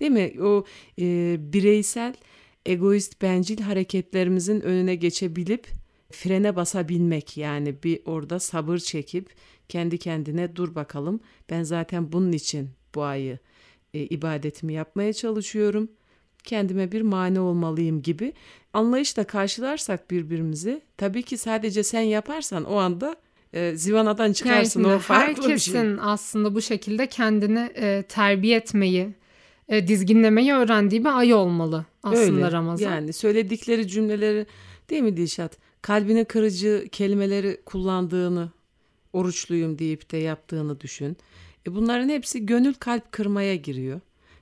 [0.00, 0.32] Değil mi?
[0.42, 0.64] O
[0.98, 2.14] e, bireysel
[2.66, 5.66] egoist bencil hareketlerimizin önüne geçebilip
[6.10, 9.30] frene basabilmek yani bir orada sabır çekip
[9.72, 13.38] kendi kendine dur bakalım ben zaten bunun için bu ayı
[13.94, 15.88] e, ibadetimi yapmaya çalışıyorum
[16.44, 18.32] kendime bir mani olmalıyım gibi
[18.72, 23.16] anlayışla karşılarsak birbirimizi tabii ki sadece sen yaparsan o anda
[23.52, 25.96] e, zivanadan çıkarsın Yani o farklı bir herkesin şey.
[26.00, 29.08] aslında bu şekilde kendini e, terbiye etmeyi,
[29.68, 32.52] e, dizginlemeyi öğrendiği bir ay olmalı aslında Öyle.
[32.52, 32.90] Ramazan.
[32.90, 34.46] Yani söyledikleri cümleleri
[34.90, 35.58] değil mi Dilşat?
[35.82, 38.50] Kalbine kırıcı kelimeleri kullandığını,
[39.12, 41.16] oruçluyum deyip de yaptığını düşün.
[41.66, 44.00] E bunların hepsi gönül kalp kırmaya giriyor.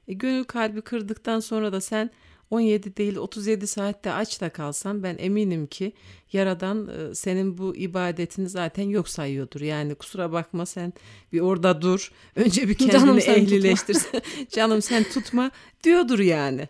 [0.09, 2.11] E gönül kalbi kırdıktan sonra da sen
[2.51, 5.93] 17 değil 37 saatte aç da kalsan ben eminim ki
[6.33, 9.61] Yaradan e, senin bu ibadetini zaten yok sayıyordur.
[9.61, 10.93] Yani kusura bakma sen
[11.33, 12.13] bir orada dur.
[12.37, 13.35] Önce bir Canım kendini tutma.
[13.35, 13.97] ehlileştir.
[14.51, 15.51] Canım sen tutma
[15.85, 16.69] diyordur yani.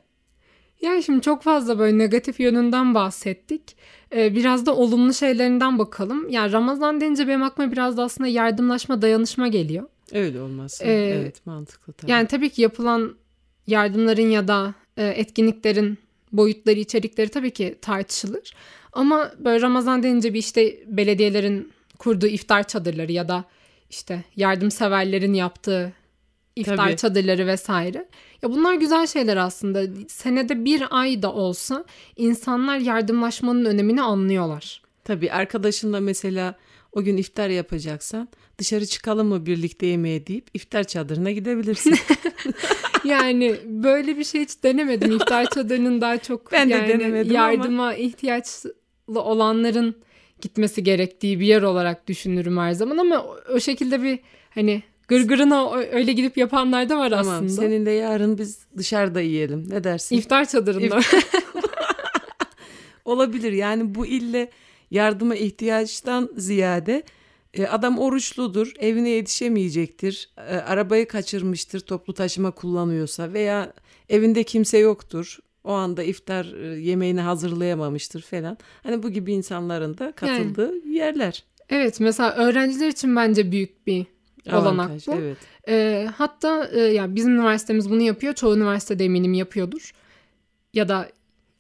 [0.81, 3.77] Yani şimdi çok fazla böyle negatif yönünden bahsettik.
[4.15, 6.29] Ee, biraz da olumlu şeylerinden bakalım.
[6.29, 9.89] Yani Ramazan deyince benim aklıma biraz da aslında yardımlaşma, dayanışma geliyor.
[10.13, 10.85] Öyle olması.
[10.85, 12.11] Ee, evet mantıklı tabii.
[12.11, 13.15] Yani tabii ki yapılan
[13.67, 15.99] yardımların ya da e, etkinliklerin
[16.33, 18.55] boyutları, içerikleri tabii ki tartışılır.
[18.93, 23.45] Ama böyle Ramazan deyince bir işte belediyelerin kurduğu iftar çadırları ya da
[23.91, 25.93] işte yardımseverlerin yaptığı
[26.57, 26.97] iftar Tabii.
[26.97, 28.09] çadırları vesaire.
[28.43, 29.83] Ya bunlar güzel şeyler aslında.
[30.09, 31.85] Senede bir ay da olsa
[32.17, 34.83] insanlar yardımlaşmanın önemini anlıyorlar.
[35.05, 36.55] Tabii arkadaşınla mesela
[36.93, 41.95] o gün iftar yapacaksan dışarı çıkalım mı birlikte yemeğe deyip iftar çadırına gidebilirsin.
[43.05, 45.17] Yani böyle bir şey hiç denemedim.
[45.17, 48.75] İftar çadırının daha çok Ben de yani denemedim ama- yardıma ihtiyaçlı
[49.09, 49.95] olanların
[50.41, 54.19] gitmesi gerektiği bir yer olarak düşünürüm her zaman ama o şekilde bir
[54.51, 57.49] hani gırgırına öyle gidip yapanlar da var tamam aslında.
[57.49, 60.17] seninle yarın biz dışarıda yiyelim ne dersin?
[60.17, 61.01] İftar çadırında.
[63.05, 64.51] Olabilir yani bu ille
[64.91, 67.03] yardıma ihtiyaçtan ziyade
[67.55, 73.73] e, adam oruçludur, evine yetişemeyecektir, e, arabayı kaçırmıştır toplu taşıma kullanıyorsa veya
[74.09, 75.39] evinde kimse yoktur.
[75.65, 78.59] O anda iftar e, yemeğini hazırlayamamıştır falan.
[78.83, 81.45] Hani bu gibi insanların da katıldığı yerler.
[81.69, 84.07] evet mesela öğrenciler için bence büyük bir
[84.53, 85.15] olanak bu.
[85.15, 85.37] Evet.
[85.69, 88.35] Ee, hatta e, ya bizim üniversitemiz bunu yapıyor.
[88.35, 89.93] Çoğu üniversitede eminim yapıyordur.
[90.75, 91.09] Ya da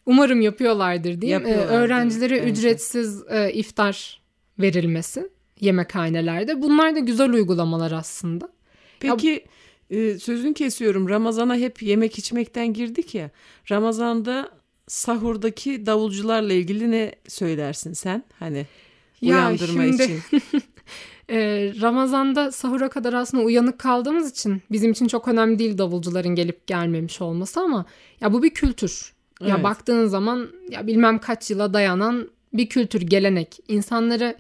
[0.07, 1.41] umarım yapıyorlardır diyeyim.
[1.41, 2.51] Yapıyorlardır öğrencilere bence.
[2.53, 4.21] ücretsiz e, iftar
[4.59, 5.29] verilmesi
[5.61, 6.63] yemekhanelerde.
[6.63, 8.49] Bunlar da güzel uygulamalar aslında.
[9.01, 9.45] Peki
[9.91, 11.09] e, sözün kesiyorum.
[11.09, 13.31] Ramazana hep yemek içmekten girdik ya.
[13.71, 14.51] Ramazanda
[14.89, 18.25] sahurdaki davulcularla ilgili ne söylersin sen?
[18.39, 18.67] Hani
[19.21, 20.21] Ya uyandırma şimdi- için.
[21.31, 26.67] Ee, Ramazan'da sahura kadar aslında uyanık kaldığımız için bizim için çok önemli değil davulcuların gelip
[26.67, 27.85] gelmemiş olması ama
[28.21, 29.13] ya bu bir kültür.
[29.41, 29.65] Ya Evet.
[29.65, 33.59] baktığın zaman ya bilmem kaç yıla dayanan bir kültür, gelenek.
[33.69, 34.35] İnsanları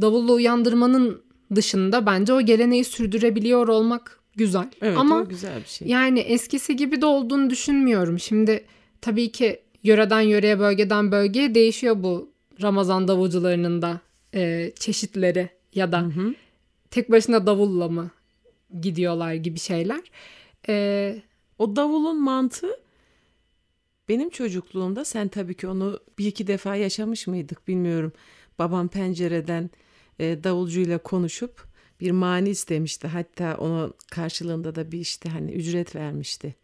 [0.00, 1.22] davulla uyandırmanın
[1.54, 4.70] dışında bence o geleneği sürdürebiliyor olmak güzel.
[4.82, 5.88] Evet ama güzel bir şey.
[5.88, 8.18] yani eskisi gibi de olduğunu düşünmüyorum.
[8.18, 8.64] Şimdi
[9.00, 12.30] tabii ki yöreden yöreye, bölgeden bölgeye değişiyor bu
[12.62, 14.00] Ramazan davulcularının da
[14.34, 16.34] e, çeşitleri ya da Hı hı.
[16.90, 18.10] tek başına davulla mı
[18.80, 20.00] gidiyorlar gibi şeyler.
[20.68, 21.22] E,
[21.58, 22.76] O davulun mantığı
[24.08, 28.12] benim çocukluğumda sen tabii ki onu bir iki defa yaşamış mıydık bilmiyorum.
[28.58, 29.70] Babam pencereden
[30.18, 31.64] e, davulcuyla konuşup
[32.00, 33.08] bir mani istemişti.
[33.08, 36.54] Hatta onun karşılığında da bir işte hani ücret vermişti.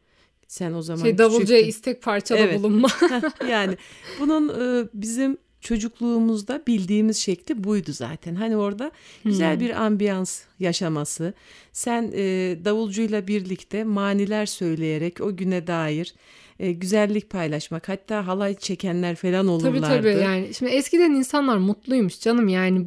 [0.48, 1.68] Sen o zaman şey davulcuya küçüktün.
[1.68, 2.58] istek parçada Evet.
[2.58, 2.88] bulunma.
[3.50, 3.76] yani
[4.20, 8.34] bunun e, bizim çocukluğumuzda bildiğimiz şekli buydu zaten.
[8.34, 8.90] Hani orada
[9.24, 9.60] güzel Hmm.
[9.60, 11.34] bir ambiyans yaşaması.
[11.72, 16.14] Sen e, davulcuyla birlikte maniler söyleyerek o güne dair
[16.58, 17.88] e, güzellik paylaşmak.
[17.88, 19.80] Hatta halay çekenler falan olurlardı.
[19.80, 22.86] tabii tabii yani şimdi eskiden insanlar mutluymuş canım yani.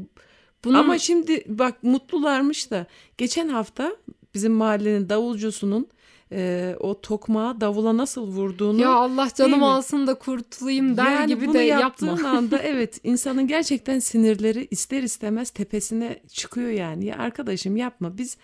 [0.65, 2.86] Bunun Ama şimdi bak mutlularmış da
[3.17, 3.95] geçen hafta
[4.34, 5.88] bizim mahallenin davulcusunun
[6.32, 11.46] e, o tokmağı davula nasıl vurduğunu ya Allah canım alsın da kurtulayım der yani gibi
[11.46, 12.30] bunu de yaptığın yapma.
[12.38, 17.06] anda evet insanın gerçekten sinirleri ister istemez tepesine çıkıyor yani.
[17.06, 18.38] Ya arkadaşım yapma biz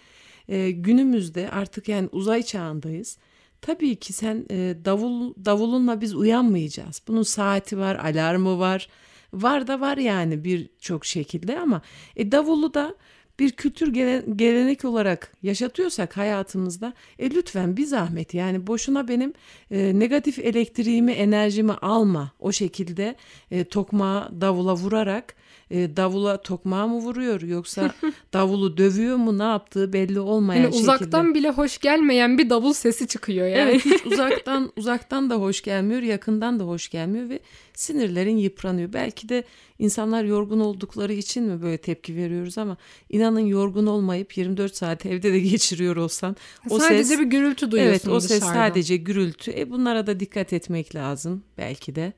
[0.48, 3.18] e, günümüzde artık yani uzay çağındayız.
[3.62, 7.02] Tabii ki sen e, davul davulunla biz uyanmayacağız.
[7.08, 8.88] Bunun saati var, alarmı var.
[9.34, 11.82] Var da var yani birçok şekilde ama
[12.16, 12.96] e, davulu da
[13.40, 19.34] bir kültür gele- gelenek olarak yaşatıyorsak hayatımızda e, lütfen bir zahmet yani boşuna benim
[19.72, 22.32] e, negatif elektriğimi enerjimi alma.
[22.40, 23.16] O şekilde
[23.52, 25.36] e, tokmağı davula vurarak
[25.72, 27.92] e, davula tokmağı mı vuruyor yoksa
[28.34, 30.92] davulu dövüyor mu ne yaptığı belli olmayan Yani şekilde.
[30.92, 33.70] uzaktan bile hoş gelmeyen bir davul sesi çıkıyor yani.
[33.72, 37.40] Evet hiç uzaktan uzaktan da hoş gelmiyor, yakından da hoş gelmiyor ve
[37.74, 38.94] sinirlerin yıpranıyor.
[38.94, 39.44] Belki de
[39.80, 42.78] insanlar yorgun oldukları için mi böyle tepki veriyoruz ama
[43.10, 46.36] inanın yorgun olmayıp 24 saat evde de geçiriyor olsan
[46.70, 48.54] o Sadece ses bir gürültü duyuyorsun Evet o ses dışarıdan.
[48.54, 49.52] sadece gürültü.
[49.60, 52.14] E bunlara da dikkat etmek lazım belki de.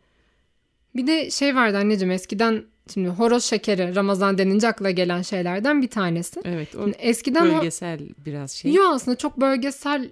[0.95, 5.87] Bir de şey vardı anneciğim eskiden şimdi horoz şekeri Ramazan denince akla gelen şeylerden bir
[5.87, 6.41] tanesi.
[6.45, 8.73] Evet o Şimdi eskiden o bölgesel biraz şey.
[8.73, 10.09] Yo aslında çok bölgesel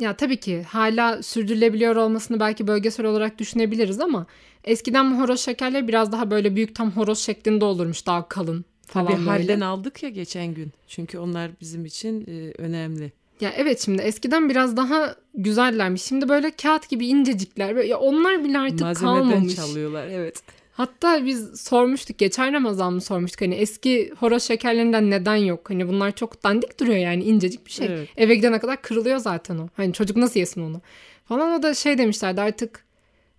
[0.00, 4.26] ya tabii ki hala sürdürülebiliyor olmasını belki bölgesel olarak düşünebiliriz ama
[4.64, 9.16] eskiden horoz şekerleri biraz daha böyle büyük tam horoz şeklinde olurmuş daha kalın falan Tabii
[9.18, 9.30] böyle.
[9.30, 10.72] halden aldık ya geçen gün.
[10.88, 13.12] Çünkü onlar bizim için e, önemli.
[13.40, 16.02] Ya evet şimdi eskiden biraz daha güzellermiş.
[16.02, 17.76] Şimdi böyle kağıt gibi incecikler.
[17.76, 19.54] Böyle- Ya onlar bile artık Malzemeden kalmamış.
[19.56, 20.42] çalıyorlar evet.
[20.72, 25.70] Hatta biz sormuştuk geçen Ramazan mı sormuştuk hani eski horoz şekerlerinden neden yok?
[25.70, 27.86] Hani bunlar çok dandik duruyor yani incecik bir şey.
[27.86, 28.08] Evet.
[28.16, 29.68] Eve gidene kadar kırılıyor zaten o.
[29.76, 30.80] Hani çocuk nasıl yesin onu?
[31.24, 32.84] Falan o da şey demişlerdi artık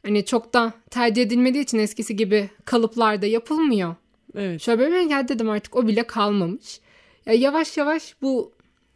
[0.06, 3.96] hani çok da tercih edilmediği için eskisi gibi kalıplarda yapılmıyor.
[4.36, 4.62] Evet.
[4.62, 6.80] Şöyle böyle gel dedim artık o bile kalmamış.
[7.26, 8.52] Ya yavaş yavaş bu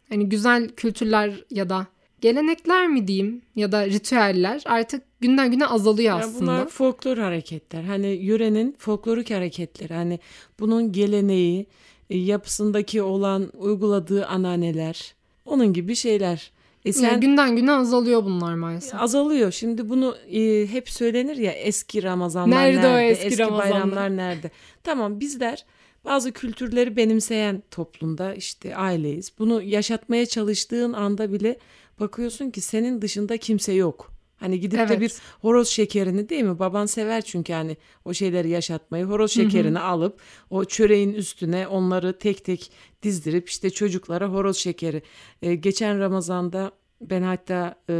[0.08, 1.86] hani güzel kültürler ya da
[2.20, 6.40] gelenekler mi diyeyim ya da ritüeller artık günden güne azalıyor aslında.
[6.40, 7.82] bunlar folklor hareketler.
[7.82, 9.94] Hani yörenin folklorik hareketleri.
[9.94, 10.18] Hani
[10.60, 11.66] bunun geleneği,
[12.10, 15.14] e, yapısındaki olan uyguladığı ananeler.
[15.44, 16.50] Onun gibi şeyler.
[16.84, 19.00] E sen yani günden güne azalıyor bunlar maalesef.
[19.00, 19.52] Azalıyor.
[19.52, 22.76] Şimdi bunu e, hep söylenir ya eski Ramazanlar nerede?
[22.76, 23.74] Nerede o eski, eski Ramazanlar?
[23.74, 24.50] bayramlar nerede?
[24.84, 25.64] Tamam bizler
[26.04, 29.32] bazı kültürleri benimseyen toplumda işte aileyiz.
[29.38, 31.58] Bunu yaşatmaya çalıştığın anda bile
[32.00, 34.12] bakıyorsun ki senin dışında kimse yok.
[34.36, 34.90] Hani gidip evet.
[34.90, 36.58] de bir horoz şekerini değil mi?
[36.58, 39.04] Baban sever çünkü hani o şeyleri yaşatmayı.
[39.04, 39.86] Horoz şekerini Hı-hı.
[39.86, 45.02] alıp o çöreğin üstüne onları tek tek dizdirip işte çocuklara horoz şekeri.
[45.42, 47.94] Ee, geçen Ramazan'da ben hatta e,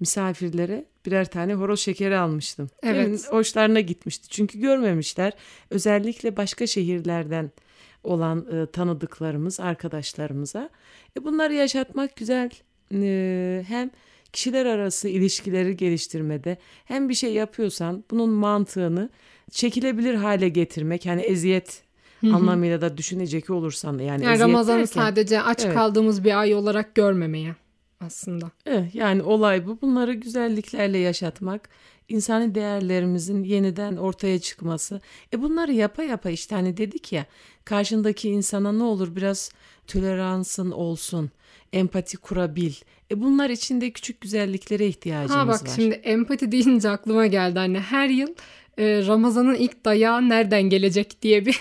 [0.00, 2.70] misafirlere birer tane horoz şekeri almıştım.
[2.82, 3.32] Evet.
[3.32, 4.28] hoşlarına gitmişti.
[4.28, 5.32] Çünkü görmemişler.
[5.70, 7.50] Özellikle başka şehirlerden
[8.02, 10.70] olan e, tanıdıklarımız, arkadaşlarımıza.
[11.18, 12.50] E, bunları yaşatmak güzel.
[13.02, 13.90] E, hem
[14.32, 19.10] kişiler arası ilişkileri geliştirmede hem bir şey yapıyorsan bunun mantığını
[19.50, 21.06] çekilebilir hale getirmek.
[21.06, 21.82] Yani eziyet
[22.20, 22.34] Hı-hı.
[22.34, 25.74] anlamıyla da düşünecek olursan yani, yani Ramazan'ı derken, sadece aç evet.
[25.74, 27.54] kaldığımız bir ay olarak görmemeye
[28.00, 28.50] aslında.
[28.66, 29.80] Evet, yani olay bu.
[29.80, 31.68] Bunları güzelliklerle yaşatmak,
[32.08, 35.00] insani değerlerimizin yeniden ortaya çıkması.
[35.32, 37.26] E bunları yapa yapa işte hani dedik ya
[37.64, 39.50] karşındaki insana ne olur biraz
[39.86, 41.30] toleransın olsun,
[41.74, 42.72] empati kurabil.
[43.10, 45.70] E bunlar için de küçük güzelliklere ihtiyacımız ha, bak, var.
[45.76, 47.80] Şimdi empati deyince aklıma geldi anne.
[47.80, 48.34] Her yıl
[48.78, 51.60] e, Ramazan'ın ilk dayağı nereden gelecek diye bir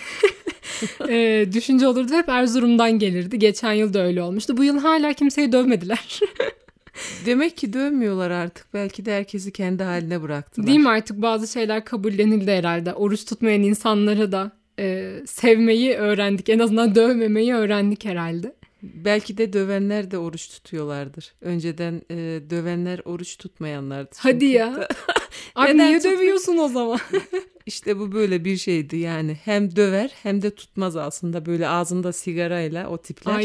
[1.10, 2.14] e, düşünce olurdu.
[2.14, 3.40] Hep Erzurum'dan gelirdi.
[3.40, 4.58] Geçen yıl da öyle olmuştu.
[4.58, 6.20] Bu yıl hala kimseyi dövmediler.
[7.26, 8.74] Demek ki dövmüyorlar artık.
[8.74, 10.68] Belki de herkesi kendi haline bıraktılar.
[10.68, 12.94] Değil mi artık bazı şeyler kabullenildi herhalde.
[12.94, 16.50] Oruç tutmayan insanları da e, sevmeyi öğrendik.
[16.50, 18.56] En azından dövmemeyi öğrendik herhalde.
[18.84, 21.34] Belki de dövenler de oruç tutuyorlardır.
[21.42, 22.16] Önceden e,
[22.50, 24.16] dövenler oruç tutmayanlardı.
[24.18, 24.88] Hadi ya.
[25.56, 27.00] Abi niye dövüyorsun o zaman?
[27.66, 29.38] İşte bu böyle bir şeydi yani.
[29.44, 31.46] Hem döver hem de tutmaz aslında.
[31.46, 33.40] Böyle ağzında sigarayla o tipler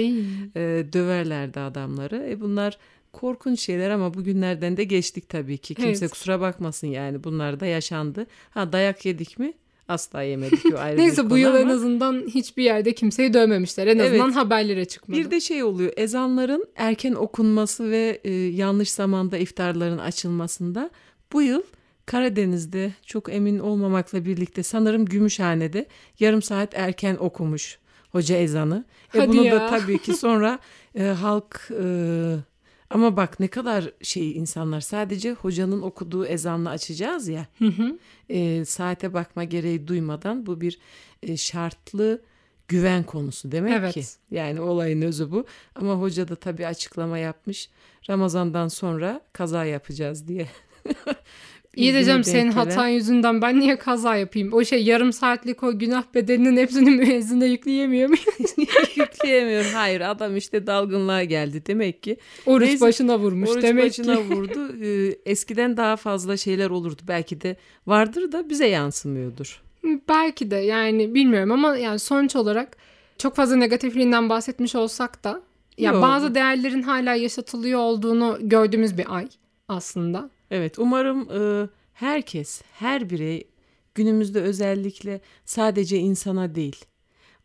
[0.57, 2.27] e, döverlerdi adamları.
[2.31, 2.79] E bunlar
[3.13, 5.75] korkunç şeyler ama bugünlerden de geçtik tabii ki.
[5.75, 6.11] Kimse evet.
[6.11, 8.27] kusura bakmasın yani bunlar da yaşandı.
[8.51, 9.53] Ha dayak yedik mi?
[9.89, 10.75] Asla yemedik.
[10.79, 11.59] Ayrı Neyse bu yıl ama...
[11.59, 13.87] en azından hiçbir yerde kimseyi dövmemişler.
[13.87, 14.37] En azından evet.
[14.37, 15.19] haberlere çıkmadı.
[15.19, 20.91] Bir de şey oluyor ezanların erken okunması ve e, yanlış zamanda iftarların açılmasında
[21.33, 21.63] bu yıl
[22.07, 25.87] Karadeniz'de çok emin olmamakla birlikte sanırım Gümüşhane'de
[26.19, 27.79] yarım saat erken okumuş
[28.13, 28.85] hoca ezanı.
[29.15, 29.55] E, Hadi e bunu ya.
[29.55, 30.59] da tabii ki sonra
[30.95, 31.85] e, halk e,
[32.91, 37.47] ama bak ne kadar şey insanlar sadece hocanın okuduğu ezanla açacağız ya.
[37.59, 37.99] Hı hı.
[38.29, 40.79] E, saate bakma gereği duymadan bu bir
[41.23, 42.23] e, şartlı
[42.69, 43.95] güven konusu demek evet.
[43.95, 44.03] ki.
[44.31, 45.47] Yani olayın özü bu.
[45.75, 47.71] Ama hoca da tabii açıklama yapmış.
[48.11, 50.49] Ramazandan sonra kaza yapacağız diye.
[51.79, 54.53] İyi diyeceğim senin hatan yüzünden ben niye kaza yapayım?
[54.53, 58.25] O şey yarım saatlik o günah bedelinin hepsini müezzine yükleyemiyor muyum?
[58.97, 59.65] Yükleyemiyor.
[59.75, 62.17] Hayır adam işte dalgınlığa geldi demek ki.
[62.47, 64.23] Oruç Neyse, başına vurmuş oruç demek başına ki.
[64.31, 64.85] vurdu.
[64.85, 67.03] Ee, eskiden daha fazla şeyler olurdu.
[67.09, 69.63] Belki de vardır da bize yansımıyordur.
[70.09, 72.77] Belki de yani bilmiyorum ama yani sonuç olarak
[73.19, 75.43] çok fazla negatifliğinden bahsetmiş olsak da
[75.79, 76.03] ya Yok.
[76.03, 79.29] bazı değerlerin hala yaşatılıyor olduğunu gördüğümüz bir ay
[79.69, 80.31] aslında.
[80.51, 83.49] Evet umarım e, herkes, her birey
[83.95, 86.85] günümüzde özellikle sadece insana değil,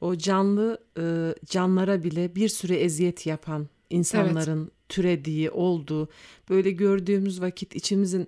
[0.01, 4.73] o canlı e, canlara bile bir süre eziyet yapan insanların evet.
[4.89, 6.09] türediği, olduğu,
[6.49, 8.27] böyle gördüğümüz vakit içimizin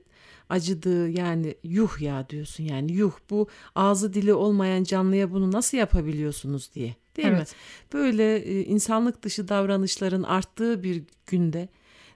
[0.49, 6.71] acıdığı yani yuh ya diyorsun yani yuh bu ağzı dili olmayan canlıya bunu nasıl yapabiliyorsunuz
[6.75, 7.39] diye değil evet.
[7.39, 7.45] mi?
[7.93, 11.69] Böyle e, insanlık dışı davranışların arttığı bir günde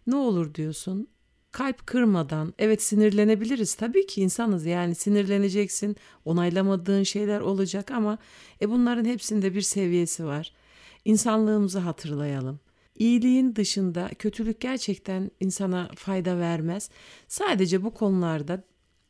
[0.07, 1.07] ne olur diyorsun
[1.51, 8.17] kalp kırmadan evet sinirlenebiliriz tabii ki insanız yani sinirleneceksin onaylamadığın şeyler olacak ama
[8.61, 10.53] e bunların hepsinde bir seviyesi var.
[11.05, 12.59] İnsanlığımızı hatırlayalım.
[12.95, 16.89] İyiliğin dışında kötülük gerçekten insana fayda vermez.
[17.27, 18.63] Sadece bu konularda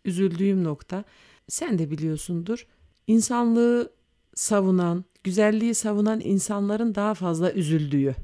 [0.06, 1.04] üzüldüğüm nokta
[1.48, 2.68] sen de biliyorsundur.
[3.08, 3.94] İnsanlığı
[4.36, 8.16] savunan, güzelliği savunan insanların daha fazla üzüldüğü.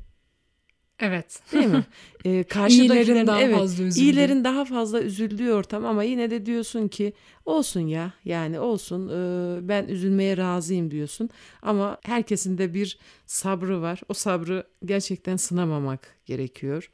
[1.00, 1.42] Evet.
[1.54, 1.86] Değil mi?
[2.26, 4.06] Ee, karşıdakilerin daha evet, fazla üzüldüğü.
[4.06, 7.14] İyilerin daha fazla üzüldüğü ortam ama yine de diyorsun ki
[7.46, 11.30] olsun ya yani olsun e, ben üzülmeye razıyım diyorsun.
[11.62, 14.02] Ama herkesin de bir sabrı var.
[14.10, 16.92] O sabrı gerçekten sınamamak gerekiyor.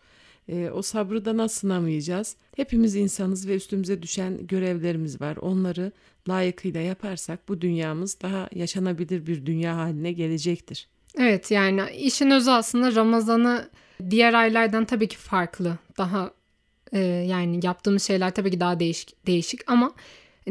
[0.47, 2.36] E, o sabrı da nasıl sınamayacağız?
[2.56, 5.38] Hepimiz insanız ve üstümüze düşen görevlerimiz var.
[5.38, 5.91] Onları
[6.30, 10.88] layıkıyla yaparsak bu dünyamız daha yaşanabilir bir dünya haline gelecektir.
[11.18, 13.70] Evet yani işin özü aslında Ramazan'ı
[14.09, 15.78] diğer aylardan tabii ki farklı.
[15.97, 16.32] Daha
[16.91, 19.91] e, yani yaptığımız şeyler tabii ki daha değişik, değişik ama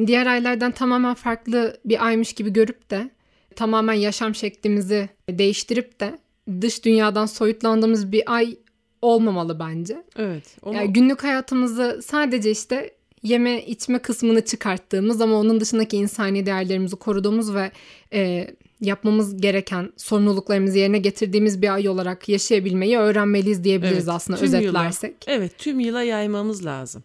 [0.06, 3.10] diğer aylardan tamamen farklı bir aymış gibi görüp de
[3.56, 6.18] tamamen yaşam şeklimizi değiştirip de
[6.60, 8.56] dış dünyadan soyutlandığımız bir ay
[9.02, 10.04] olmamalı bence.
[10.16, 10.56] Evet.
[10.62, 10.76] Onu...
[10.76, 17.54] Yani günlük hayatımızı sadece işte yeme içme kısmını çıkarttığımız ama onun dışındaki insani değerlerimizi koruduğumuz
[17.54, 17.70] ve
[18.12, 18.50] e,
[18.80, 24.58] yapmamız gereken sorumluluklarımızı yerine getirdiğimiz bir ay olarak yaşayabilmeyi öğrenmeliyiz diyebiliriz Evet, aslında tüm yıla.
[24.58, 25.14] özetlersek.
[25.26, 27.04] Evet tüm yıla yaymamız lazım.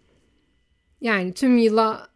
[1.01, 2.07] Yani tüm yıla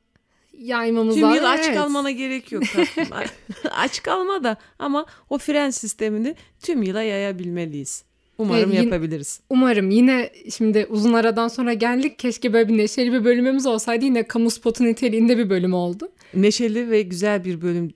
[0.58, 1.36] yaymamız Tüm lazım.
[1.38, 1.76] yıl aç Evet.
[1.78, 2.64] kalmana gerek yok
[3.72, 8.04] aç kalma da ama o fren sistemini tüm yıla yayabilmeliyiz.
[8.38, 9.40] Umarım Evet, yin- yapabiliriz.
[9.50, 12.20] Umarım yine şimdi uzun aradan sonra geldik.
[12.20, 14.06] Keşke böyle bir neşeli bir bölümümüz olsaydı.
[14.06, 16.12] Yine kamu spotu niteliğinde bir bölüm oldu.
[16.34, 17.90] Neşeli ve güzel bir bölüm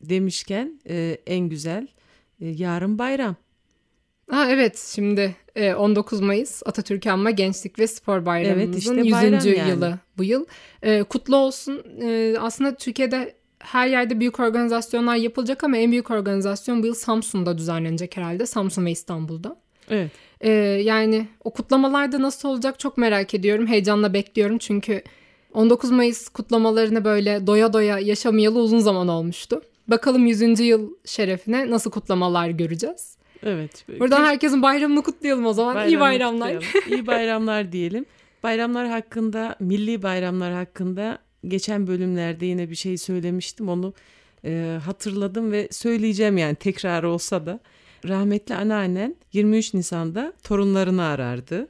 [0.00, 1.88] demişken e, en güzel
[2.40, 3.36] e, yarın bayram.
[4.30, 9.12] Ha evet şimdi e, 19 Mayıs Atatürk Anma Gençlik ve Spor Bayramımızın işte 100.
[9.12, 9.70] bayram yani.
[9.70, 10.44] yılı bu yıl.
[10.82, 11.82] E, kutlu olsun.
[12.02, 17.58] E, aslında Türkiye'de her yerde büyük organizasyonlar yapılacak ama en büyük organizasyon bu yıl Samsun'da
[17.58, 18.46] düzenlenecek herhalde.
[18.46, 19.56] Samsun ve İstanbul'da.
[19.90, 20.10] Evet.
[20.40, 20.50] E,
[20.84, 23.66] yani o kutlamalarda nasıl olacak çok merak ediyorum.
[23.66, 25.02] Heyecanla bekliyorum çünkü
[25.54, 29.62] 19 Mayıs kutlamalarını böyle doya doya yaşamayalı uzun zaman olmuştu.
[29.90, 30.60] Bakalım 100.
[30.60, 33.16] yıl şerefine nasıl kutlamalar göreceğiz.
[33.42, 33.84] Evet.
[34.00, 35.88] Buradan herkesin bayramını kutlayalım o zaman.
[35.88, 36.64] İyi bayramı bayramlar.
[36.64, 36.92] kutlayalım.
[36.92, 38.04] İyi bayramlar diyelim.
[38.42, 41.18] Bayramlar hakkında, milli bayramlar hakkında
[41.48, 43.68] geçen bölümlerde yine bir şey söylemiştim.
[43.68, 43.94] Onu
[44.44, 47.60] e, hatırladım ve söyleyeceğim yani tekrar olsa da.
[48.08, 51.68] Rahmetli anneannen 23 Nisan'da torunlarını arardı.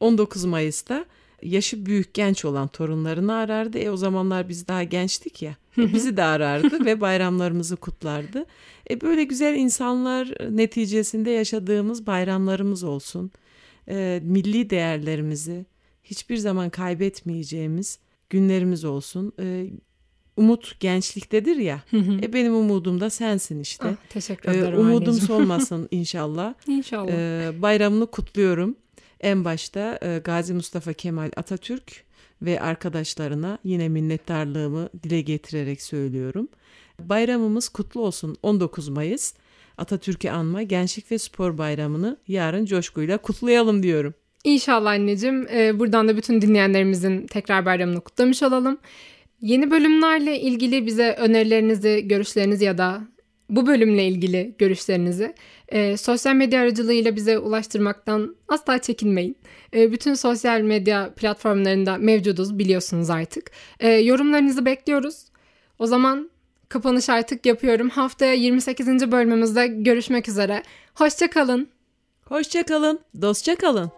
[0.00, 1.04] 19 Mayıs'ta
[1.44, 3.78] yaşı büyük genç olan torunlarını arardı.
[3.78, 5.56] E o zamanlar biz daha gençtik ya.
[5.78, 8.46] E, bizi de arardı ve bayramlarımızı kutlardı.
[8.90, 13.30] E böyle güzel insanlar neticesinde yaşadığımız bayramlarımız olsun.
[13.88, 15.66] E, milli değerlerimizi
[16.04, 17.98] hiçbir zaman kaybetmeyeceğimiz
[18.30, 19.32] günlerimiz olsun.
[19.40, 19.66] E,
[20.36, 21.82] umut gençliktedir ya.
[22.22, 23.86] E benim umudum da sensin işte.
[23.88, 25.20] Ah, teşekkür E, ederim umudum anneciğim.
[25.26, 26.54] solmasın inşallah.
[26.66, 27.12] İnşallah.
[27.12, 28.76] Ee, bayramını kutluyorum.
[29.24, 32.04] En başta e, Gazi Mustafa Kemal Atatürk
[32.42, 36.48] ve arkadaşlarına yine minnettarlığımı dile getirerek söylüyorum.
[36.98, 39.34] Bayramımız kutlu olsun 19 Mayıs.
[39.78, 44.14] Atatürk'ü anma Gençlik ve Spor Bayramı'nı yarın coşkuyla kutlayalım diyorum.
[44.44, 45.48] İnşallah anneciğim.
[45.48, 48.78] Ee, buradan da bütün dinleyenlerimizin tekrar bayramını kutlamış olalım.
[49.40, 53.02] Yeni bölümlerle ilgili bize önerilerinizi, görüşlerinizi ya da
[53.50, 55.34] bu bölümle ilgili görüşlerinizi
[55.68, 59.36] e, sosyal medya aracılığıyla bize ulaştırmaktan asla çekinmeyin.
[59.74, 63.50] E, bütün sosyal medya platformlarında mevcuduz biliyorsunuz artık.
[63.80, 65.24] E, yorumlarınızı bekliyoruz.
[65.78, 66.30] O zaman
[66.68, 67.88] kapanış artık yapıyorum.
[67.88, 69.12] Haftaya 28.
[69.12, 70.62] bölümümüzde görüşmek üzere.
[70.94, 71.68] Hoşçakalın.
[72.24, 73.90] Hoşçakalın, dostça kalın.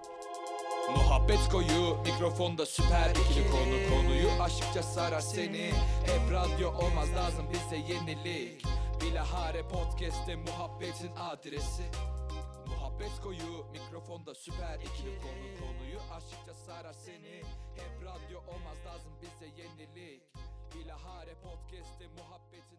[0.90, 5.70] Muhabbet koyu mikrofonda süper ikili konu konuyu aşıkça sarar seni
[6.06, 8.62] Hep radyo olmaz lazım bize yenilik
[9.01, 11.82] Bilahare podcast'te muhabbetin adresi.
[12.66, 17.42] Muhabbet koyu mikrofonda süper ikili konu konuyu aşıkça sarar seni.
[17.76, 20.22] Hep radyo olmaz lazım bize yenilik.
[20.74, 22.75] Bilahare podcast'te muhabbetin